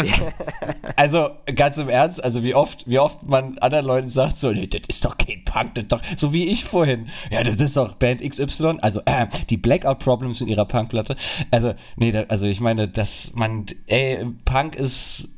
also 0.95 1.29
ganz 1.55 1.77
im 1.77 1.89
Ernst, 1.89 2.23
also 2.23 2.43
wie 2.43 2.53
oft, 2.53 2.87
wie 2.87 2.99
oft 2.99 3.23
man 3.23 3.57
anderen 3.59 3.85
Leuten 3.85 4.09
sagt, 4.09 4.37
so, 4.37 4.51
nee, 4.51 4.67
das 4.67 4.81
ist 4.87 5.05
doch 5.05 5.17
kein 5.17 5.43
Punk, 5.45 5.75
das 5.75 5.83
ist 5.83 5.91
doch, 5.91 6.01
so 6.17 6.33
wie 6.33 6.47
ich 6.47 6.65
vorhin. 6.65 7.09
Ja, 7.31 7.43
das 7.43 7.55
ist 7.55 7.77
doch 7.77 7.95
Band 7.95 8.21
XY, 8.21 8.79
also 8.81 9.01
äh, 9.05 9.27
die 9.49 9.57
Blackout 9.57 9.99
Problems 9.99 10.41
in 10.41 10.49
ihrer 10.49 10.65
Punkplatte. 10.65 11.15
Also, 11.51 11.73
nee, 11.95 12.11
da, 12.11 12.23
also 12.27 12.45
ich 12.45 12.59
meine, 12.59 12.87
dass 12.87 13.31
man, 13.33 13.65
ey, 13.87 14.25
Punk 14.45 14.75
ist 14.75 15.29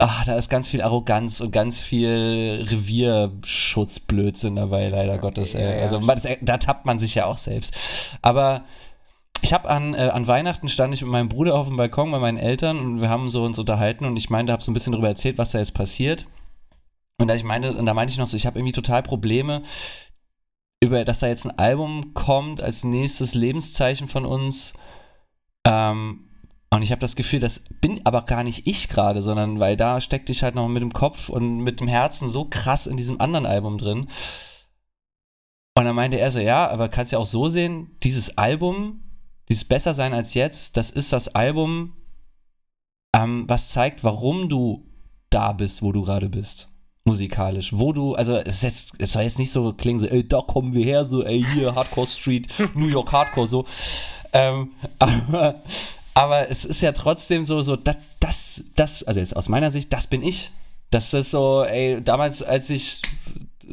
Ach, 0.00 0.24
da 0.24 0.36
ist 0.36 0.50
ganz 0.50 0.68
viel 0.68 0.82
Arroganz 0.82 1.40
und 1.40 1.52
ganz 1.52 1.80
viel 1.80 2.66
Revierschutzblödsinn 2.68 4.56
dabei, 4.56 4.88
leider 4.88 5.18
Gottes. 5.18 5.54
Ey. 5.54 5.80
Also 5.80 6.00
man, 6.00 6.16
das, 6.20 6.28
da 6.40 6.58
tappt 6.58 6.84
man 6.84 6.98
sich 6.98 7.14
ja 7.14 7.26
auch 7.26 7.38
selbst. 7.38 7.76
Aber 8.20 8.64
ich 9.44 9.52
habe 9.52 9.68
an, 9.68 9.92
äh, 9.92 10.08
an 10.08 10.26
Weihnachten 10.26 10.70
stand 10.70 10.94
ich 10.94 11.02
mit 11.02 11.10
meinem 11.10 11.28
Bruder 11.28 11.54
auf 11.54 11.68
dem 11.68 11.76
Balkon 11.76 12.10
bei 12.10 12.18
meinen 12.18 12.38
Eltern 12.38 12.78
und 12.78 13.02
wir 13.02 13.10
haben 13.10 13.28
so 13.28 13.44
uns 13.44 13.58
unterhalten 13.58 14.06
und 14.06 14.16
ich 14.16 14.30
meinte, 14.30 14.54
habe 14.54 14.62
so 14.62 14.70
ein 14.70 14.74
bisschen 14.74 14.92
darüber 14.92 15.08
erzählt, 15.08 15.36
was 15.36 15.50
da 15.50 15.58
jetzt 15.58 15.74
passiert. 15.74 16.24
Und 17.20 17.28
da 17.28 17.34
ich 17.34 17.44
meinte, 17.44 17.76
und 17.76 17.84
da 17.84 17.92
meinte 17.92 18.10
ich 18.10 18.18
noch 18.18 18.26
so, 18.26 18.38
ich 18.38 18.46
habe 18.46 18.58
irgendwie 18.58 18.72
total 18.72 19.02
Probleme, 19.02 19.62
über, 20.82 21.04
dass 21.04 21.18
da 21.20 21.26
jetzt 21.28 21.44
ein 21.44 21.58
Album 21.58 22.14
kommt 22.14 22.62
als 22.62 22.84
nächstes 22.84 23.34
Lebenszeichen 23.34 24.08
von 24.08 24.24
uns. 24.24 24.78
Ähm, 25.66 26.30
und 26.70 26.82
ich 26.82 26.90
habe 26.90 27.00
das 27.00 27.14
Gefühl, 27.14 27.40
das 27.40 27.64
bin 27.82 28.00
aber 28.04 28.22
gar 28.22 28.44
nicht 28.44 28.66
ich 28.66 28.88
gerade, 28.88 29.20
sondern 29.20 29.60
weil 29.60 29.76
da 29.76 30.00
steckte 30.00 30.32
ich 30.32 30.42
halt 30.42 30.54
noch 30.54 30.68
mit 30.68 30.82
dem 30.82 30.94
Kopf 30.94 31.28
und 31.28 31.58
mit 31.58 31.80
dem 31.80 31.88
Herzen 31.88 32.28
so 32.28 32.46
krass 32.46 32.86
in 32.86 32.96
diesem 32.96 33.20
anderen 33.20 33.44
Album 33.44 33.76
drin. 33.76 34.08
Und 35.76 35.84
dann 35.84 35.94
meinte 35.94 36.18
er 36.18 36.30
so, 36.30 36.40
ja, 36.40 36.66
aber 36.66 36.88
kannst 36.88 37.12
ja 37.12 37.18
auch 37.18 37.26
so 37.26 37.50
sehen, 37.50 37.98
dieses 38.02 38.38
Album 38.38 39.03
dieses 39.48 39.64
Besser 39.64 39.94
sein 39.94 40.14
als 40.14 40.34
jetzt, 40.34 40.76
das 40.76 40.90
ist 40.90 41.12
das 41.12 41.34
Album, 41.34 41.92
ähm, 43.14 43.44
was 43.46 43.68
zeigt, 43.68 44.02
warum 44.04 44.48
du 44.48 44.86
da 45.30 45.52
bist, 45.52 45.82
wo 45.82 45.92
du 45.92 46.02
gerade 46.02 46.28
bist. 46.28 46.68
Musikalisch. 47.04 47.72
Wo 47.74 47.92
du, 47.92 48.14
also 48.14 48.36
es, 48.36 48.62
jetzt, 48.62 48.94
es 48.98 49.12
soll 49.12 49.24
jetzt 49.24 49.38
nicht 49.38 49.50
so 49.50 49.74
klingen, 49.74 49.98
so, 49.98 50.06
ey, 50.06 50.26
da 50.26 50.40
kommen 50.40 50.72
wir 50.72 50.84
her, 50.84 51.04
so, 51.04 51.22
ey, 51.22 51.44
hier, 51.54 51.74
Hardcore 51.74 52.06
Street, 52.06 52.48
New 52.74 52.88
York 52.88 53.12
Hardcore, 53.12 53.46
so. 53.46 53.66
Ähm, 54.32 54.70
aber, 54.98 55.56
aber 56.14 56.48
es 56.48 56.64
ist 56.64 56.80
ja 56.80 56.92
trotzdem 56.92 57.44
so, 57.44 57.60
so, 57.62 57.76
das, 57.76 57.96
das, 58.20 58.64
das, 58.74 59.02
also 59.02 59.20
jetzt 59.20 59.36
aus 59.36 59.50
meiner 59.50 59.70
Sicht, 59.70 59.92
das 59.92 60.06
bin 60.06 60.22
ich. 60.22 60.50
Das 60.90 61.12
ist 61.12 61.30
so, 61.30 61.64
ey, 61.64 62.02
damals, 62.02 62.42
als 62.42 62.70
ich 62.70 63.02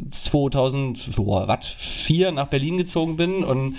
2004 0.10 2.32
nach 2.32 2.48
Berlin 2.48 2.78
gezogen 2.78 3.16
bin 3.16 3.44
und 3.44 3.78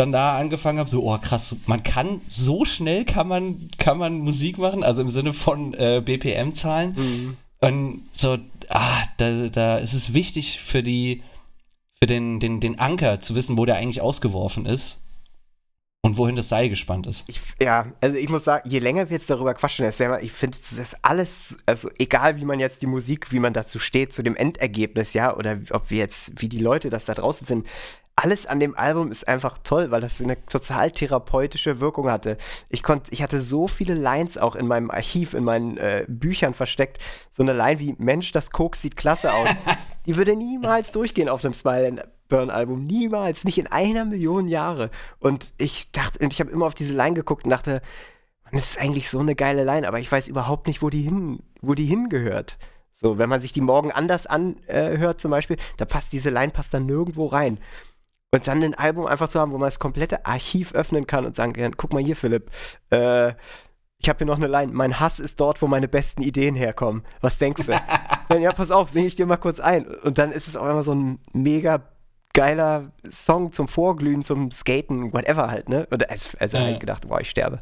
dann 0.00 0.12
da 0.12 0.38
angefangen 0.38 0.78
habe, 0.78 0.88
so, 0.88 1.04
oh 1.04 1.18
krass, 1.18 1.56
man 1.66 1.82
kann, 1.82 2.22
so 2.26 2.64
schnell 2.64 3.04
kann 3.04 3.28
man, 3.28 3.68
kann 3.78 3.98
man 3.98 4.18
Musik 4.18 4.56
machen, 4.56 4.82
also 4.82 5.02
im 5.02 5.10
Sinne 5.10 5.34
von 5.34 5.74
äh, 5.74 6.00
BPM-Zahlen. 6.02 6.94
Mhm. 6.96 7.36
Und 7.60 8.02
so, 8.14 8.38
ah, 8.70 9.02
da, 9.18 9.48
da 9.48 9.76
ist 9.76 9.92
es 9.92 10.14
wichtig 10.14 10.60
für 10.60 10.82
die, 10.82 11.22
für 11.92 12.06
den, 12.06 12.40
den, 12.40 12.60
den 12.60 12.78
Anker 12.78 13.20
zu 13.20 13.34
wissen, 13.34 13.58
wo 13.58 13.66
der 13.66 13.76
eigentlich 13.76 14.00
ausgeworfen 14.00 14.64
ist 14.64 15.04
und 16.00 16.16
wohin 16.16 16.34
das 16.34 16.48
Seil 16.48 16.70
gespannt 16.70 17.06
ist. 17.06 17.24
Ich, 17.26 17.38
ja, 17.60 17.92
also 18.00 18.16
ich 18.16 18.30
muss 18.30 18.44
sagen, 18.44 18.66
je 18.70 18.78
länger 18.78 19.10
wir 19.10 19.18
jetzt 19.18 19.28
darüber 19.28 19.52
quatschen, 19.52 19.86
ich 19.86 20.32
finde, 20.32 20.56
das 20.56 20.72
ist 20.72 20.96
alles, 21.02 21.58
also 21.66 21.90
egal 21.98 22.40
wie 22.40 22.46
man 22.46 22.58
jetzt 22.58 22.80
die 22.80 22.86
Musik, 22.86 23.32
wie 23.32 23.38
man 23.38 23.52
dazu 23.52 23.78
steht, 23.78 24.14
zu 24.14 24.22
dem 24.22 24.34
Endergebnis, 24.34 25.12
ja, 25.12 25.36
oder 25.36 25.58
ob 25.72 25.90
wir 25.90 25.98
jetzt, 25.98 26.40
wie 26.40 26.48
die 26.48 26.58
Leute 26.58 26.88
das 26.88 27.04
da 27.04 27.12
draußen 27.12 27.46
finden, 27.46 27.66
alles 28.22 28.46
an 28.46 28.60
dem 28.60 28.76
Album 28.76 29.10
ist 29.10 29.26
einfach 29.26 29.58
toll, 29.64 29.90
weil 29.90 30.00
das 30.00 30.20
eine 30.20 30.44
total 30.46 30.90
therapeutische 30.90 31.80
Wirkung 31.80 32.10
hatte. 32.10 32.36
Ich 32.68 32.82
konnte, 32.82 33.12
ich 33.12 33.22
hatte 33.22 33.40
so 33.40 33.66
viele 33.66 33.94
Lines 33.94 34.36
auch 34.36 34.56
in 34.56 34.66
meinem 34.66 34.90
Archiv, 34.90 35.34
in 35.34 35.44
meinen 35.44 35.76
äh, 35.78 36.04
Büchern 36.06 36.54
versteckt. 36.54 36.98
So 37.30 37.42
eine 37.42 37.52
Line 37.52 37.80
wie 37.80 37.94
Mensch, 37.98 38.32
das 38.32 38.50
Koks 38.50 38.82
sieht 38.82 38.96
klasse 38.96 39.32
aus. 39.32 39.48
Die 40.06 40.16
würde 40.16 40.36
niemals 40.36 40.92
durchgehen 40.92 41.28
auf 41.28 41.44
einem 41.44 41.54
Smile 41.54 42.08
Burn 42.28 42.50
Album, 42.50 42.84
niemals, 42.84 43.44
nicht 43.44 43.58
in 43.58 43.66
einer 43.66 44.04
Million 44.04 44.48
Jahre. 44.48 44.90
Und 45.18 45.52
ich 45.58 45.90
dachte, 45.92 46.22
und 46.24 46.32
ich 46.32 46.40
habe 46.40 46.50
immer 46.50 46.66
auf 46.66 46.74
diese 46.74 46.94
Line 46.94 47.14
geguckt 47.14 47.44
und 47.44 47.50
dachte, 47.50 47.82
man, 48.44 48.52
das 48.52 48.70
ist 48.70 48.78
eigentlich 48.78 49.10
so 49.10 49.18
eine 49.18 49.34
geile 49.34 49.64
Line, 49.64 49.86
aber 49.86 49.98
ich 49.98 50.10
weiß 50.10 50.28
überhaupt 50.28 50.66
nicht, 50.66 50.80
wo 50.82 50.90
die 50.90 51.02
hin, 51.02 51.42
wo 51.60 51.74
die 51.74 51.86
hingehört. 51.86 52.58
So, 52.92 53.16
wenn 53.16 53.28
man 53.28 53.40
sich 53.40 53.52
die 53.52 53.62
morgen 53.62 53.92
anders 53.92 54.26
anhört, 54.26 55.14
äh, 55.14 55.16
zum 55.16 55.30
Beispiel, 55.30 55.56
da 55.78 55.86
passt 55.86 56.12
diese 56.12 56.30
Line 56.30 56.52
passt 56.52 56.74
dann 56.74 56.86
nirgendwo 56.86 57.26
rein. 57.26 57.58
Und 58.32 58.46
dann 58.46 58.62
ein 58.62 58.74
Album 58.74 59.06
einfach 59.06 59.28
zu 59.28 59.40
haben, 59.40 59.52
wo 59.52 59.58
man 59.58 59.66
das 59.66 59.80
komplette 59.80 60.24
Archiv 60.24 60.72
öffnen 60.72 61.06
kann 61.06 61.26
und 61.26 61.34
sagen 61.34 61.52
kann, 61.52 61.76
guck 61.76 61.92
mal 61.92 62.02
hier, 62.02 62.14
Philipp, 62.14 62.50
äh, 62.90 63.32
ich 63.98 64.08
habe 64.08 64.18
hier 64.18 64.26
noch 64.26 64.36
eine 64.36 64.46
Line, 64.46 64.72
mein 64.72 64.98
Hass 65.00 65.18
ist 65.18 65.40
dort, 65.40 65.60
wo 65.60 65.66
meine 65.66 65.88
besten 65.88 66.22
Ideen 66.22 66.54
herkommen. 66.54 67.02
Was 67.20 67.38
denkst 67.38 67.66
du? 67.66 67.72
dann, 68.28 68.40
ja, 68.40 68.52
pass 68.52 68.70
auf, 68.70 68.88
singe 68.88 69.08
ich 69.08 69.16
dir 69.16 69.26
mal 69.26 69.36
kurz 69.36 69.60
ein. 69.60 69.86
Und 69.86 70.18
dann 70.18 70.32
ist 70.32 70.46
es 70.46 70.56
auch 70.56 70.68
immer 70.68 70.82
so 70.82 70.94
ein 70.94 71.18
mega 71.32 71.82
geiler 72.32 72.92
Song 73.10 73.52
zum 73.52 73.68
Vorglühen, 73.68 74.22
zum 74.22 74.50
Skaten, 74.52 75.12
whatever 75.12 75.50
halt, 75.50 75.68
ne? 75.68 75.86
Und 75.90 76.08
also, 76.08 76.30
also 76.38 76.56
ja. 76.56 76.64
halt 76.64 76.80
gedacht, 76.80 77.08
boah, 77.08 77.20
ich 77.20 77.28
sterbe. 77.28 77.60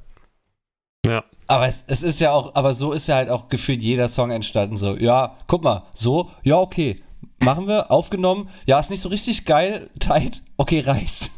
Ja. 1.07 1.24
Aber 1.46 1.66
es, 1.66 1.85
es 1.87 2.02
ist 2.02 2.20
ja 2.20 2.33
auch, 2.33 2.54
aber 2.54 2.74
so 2.74 2.92
ist 2.92 3.07
ja 3.07 3.16
halt 3.16 3.31
auch 3.31 3.48
gefühlt 3.48 3.81
jeder 3.81 4.09
Song 4.09 4.31
entstanden. 4.31 4.76
So, 4.76 4.96
ja, 4.96 5.37
guck 5.46 5.64
mal, 5.64 5.85
so, 5.94 6.31
ja, 6.42 6.59
okay, 6.59 7.00
machen 7.38 7.68
wir, 7.68 7.90
aufgenommen. 7.90 8.48
Ja, 8.66 8.78
ist 8.78 8.90
nicht 8.90 9.00
so 9.00 9.09
richtig 9.09 9.44
geil, 9.44 9.90
tight, 9.98 10.42
okay, 10.57 10.81
reiß. 10.81 11.31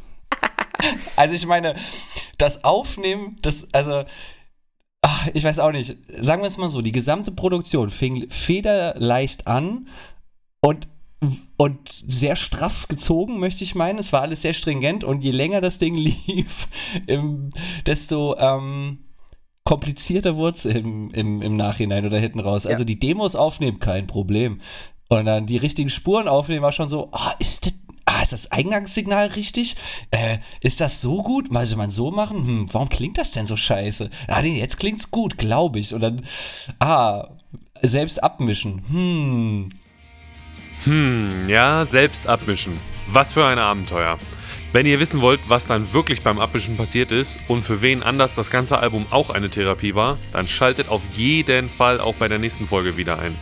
also 1.17 1.35
ich 1.35 1.47
meine, 1.47 1.75
das 2.39 2.65
Aufnehmen, 2.65 3.37
das, 3.43 3.73
also, 3.73 4.05
ach, 5.03 5.29
ich 5.35 5.45
weiß 5.45 5.59
auch 5.59 5.73
nicht, 5.73 5.97
sagen 6.09 6.43
wir 6.43 6.49
es 6.49 6.59
mal 6.59 6.69
so, 6.69 6.81
die 6.81 6.93
gesamte 6.93 7.33
Produktion 7.33 7.91
fing 7.91 8.29
federleicht 8.31 9.47
an 9.47 9.89
und 10.61 10.89
und 11.59 11.89
sehr 11.89 12.35
straff 12.35 12.89
gezogen, 12.89 13.39
möchte 13.39 13.63
ich 13.63 13.75
meinen. 13.75 13.99
Es 13.99 14.13
war 14.13 14.23
alles 14.23 14.41
sehr 14.43 14.55
stringent 14.55 15.05
und 15.05 15.23
je 15.23 15.33
länger 15.33 15.61
das 15.61 15.79
Ding 15.79 15.95
lief, 16.27 16.69
im, 17.07 17.51
desto 17.85 18.37
ähm, 18.39 19.01
komplizierter 19.65 20.37
wurde 20.37 20.57
es 20.57 20.65
im, 20.65 21.11
im, 21.11 21.43
im 21.43 21.57
Nachhinein 21.57 22.07
oder 22.07 22.19
hinten 22.19 22.41
raus. 22.41 22.65
Ja. 22.65 22.71
Also 22.71 22.85
die 22.85 22.99
Demos 22.99 23.37
aufnehmen, 23.37 23.79
kein 23.79 24.07
Problem. 24.07 24.61
Und 25.11 25.27
dann 25.27 25.47
die 25.47 25.57
richtigen 25.57 25.91
Spuren 25.91 26.29
aufnehmen 26.29 26.63
war 26.63 26.71
schon 26.71 26.89
so, 26.89 27.09
ah, 27.11 27.35
ist 27.41 27.67
das, 27.67 27.75
ah, 28.05 28.23
ist 28.23 28.33
das 28.33 28.53
Eingangssignal 28.53 29.27
richtig? 29.27 29.75
Äh, 30.13 30.39
ist 30.61 30.81
das 30.81 31.01
so 31.01 31.25
gut? 31.25 31.51
Mal 31.51 31.67
man 31.77 31.91
so 31.91 32.13
machen? 32.13 32.47
Hm, 32.47 32.69
warum 32.73 32.89
klingt 32.89 33.19
das 33.19 33.33
denn 33.33 33.45
so 33.45 33.57
scheiße? 33.57 34.09
Ah, 34.29 34.41
nee, 34.41 34.61
jetzt 34.61 34.79
klingt's 34.79 35.11
gut, 35.11 35.37
glaube 35.37 35.81
ich. 35.81 35.95
Und 35.95 36.03
dann, 36.03 36.23
ah, 36.79 37.27
selbst 37.83 38.23
abmischen. 38.23 38.85
Hm. 38.89 39.69
Hm, 40.85 41.49
ja, 41.49 41.85
selbst 41.87 42.29
abmischen. 42.29 42.79
Was 43.09 43.33
für 43.33 43.45
ein 43.45 43.59
Abenteuer. 43.59 44.17
Wenn 44.73 44.87
ihr 44.87 45.01
wissen 45.01 45.21
wollt, 45.21 45.41
was 45.49 45.67
dann 45.67 45.93
wirklich 45.93 46.23
beim 46.23 46.39
Abmischen 46.39 46.77
passiert 46.77 47.11
ist 47.11 47.41
und 47.49 47.65
für 47.65 47.83
wen 47.83 48.05
anders 48.05 48.35
das 48.35 48.49
ganze 48.49 48.79
Album 48.79 49.07
auch 49.11 49.31
eine 49.31 49.51
Therapie 49.51 49.97
war, 49.97 50.19
dann 50.33 50.47
schaltet 50.47 50.89
auf 50.89 51.03
jeden 51.15 51.69
Fall 51.69 52.01
auch 52.01 52.15
bei 52.15 52.29
der 52.29 52.39
nächsten 52.39 52.69
Folge 52.69 52.97
wieder 52.97 53.19
ein. 53.19 53.37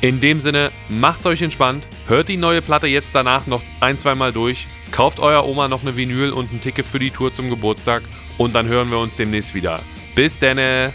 In 0.00 0.20
dem 0.20 0.40
Sinne, 0.40 0.70
macht's 0.88 1.26
euch 1.26 1.42
entspannt, 1.42 1.88
hört 2.06 2.28
die 2.28 2.36
neue 2.36 2.62
Platte 2.62 2.86
jetzt 2.86 3.16
danach 3.16 3.48
noch 3.48 3.62
ein, 3.80 3.98
zweimal 3.98 4.32
durch, 4.32 4.68
kauft 4.92 5.18
eurer 5.18 5.44
Oma 5.44 5.66
noch 5.66 5.82
eine 5.82 5.96
Vinyl 5.96 6.30
und 6.30 6.52
ein 6.52 6.60
Ticket 6.60 6.86
für 6.86 7.00
die 7.00 7.10
Tour 7.10 7.32
zum 7.32 7.50
Geburtstag 7.50 8.04
und 8.36 8.54
dann 8.54 8.68
hören 8.68 8.92
wir 8.92 8.98
uns 8.98 9.16
demnächst 9.16 9.54
wieder. 9.54 9.82
Bis 10.14 10.38
denne! 10.38 10.92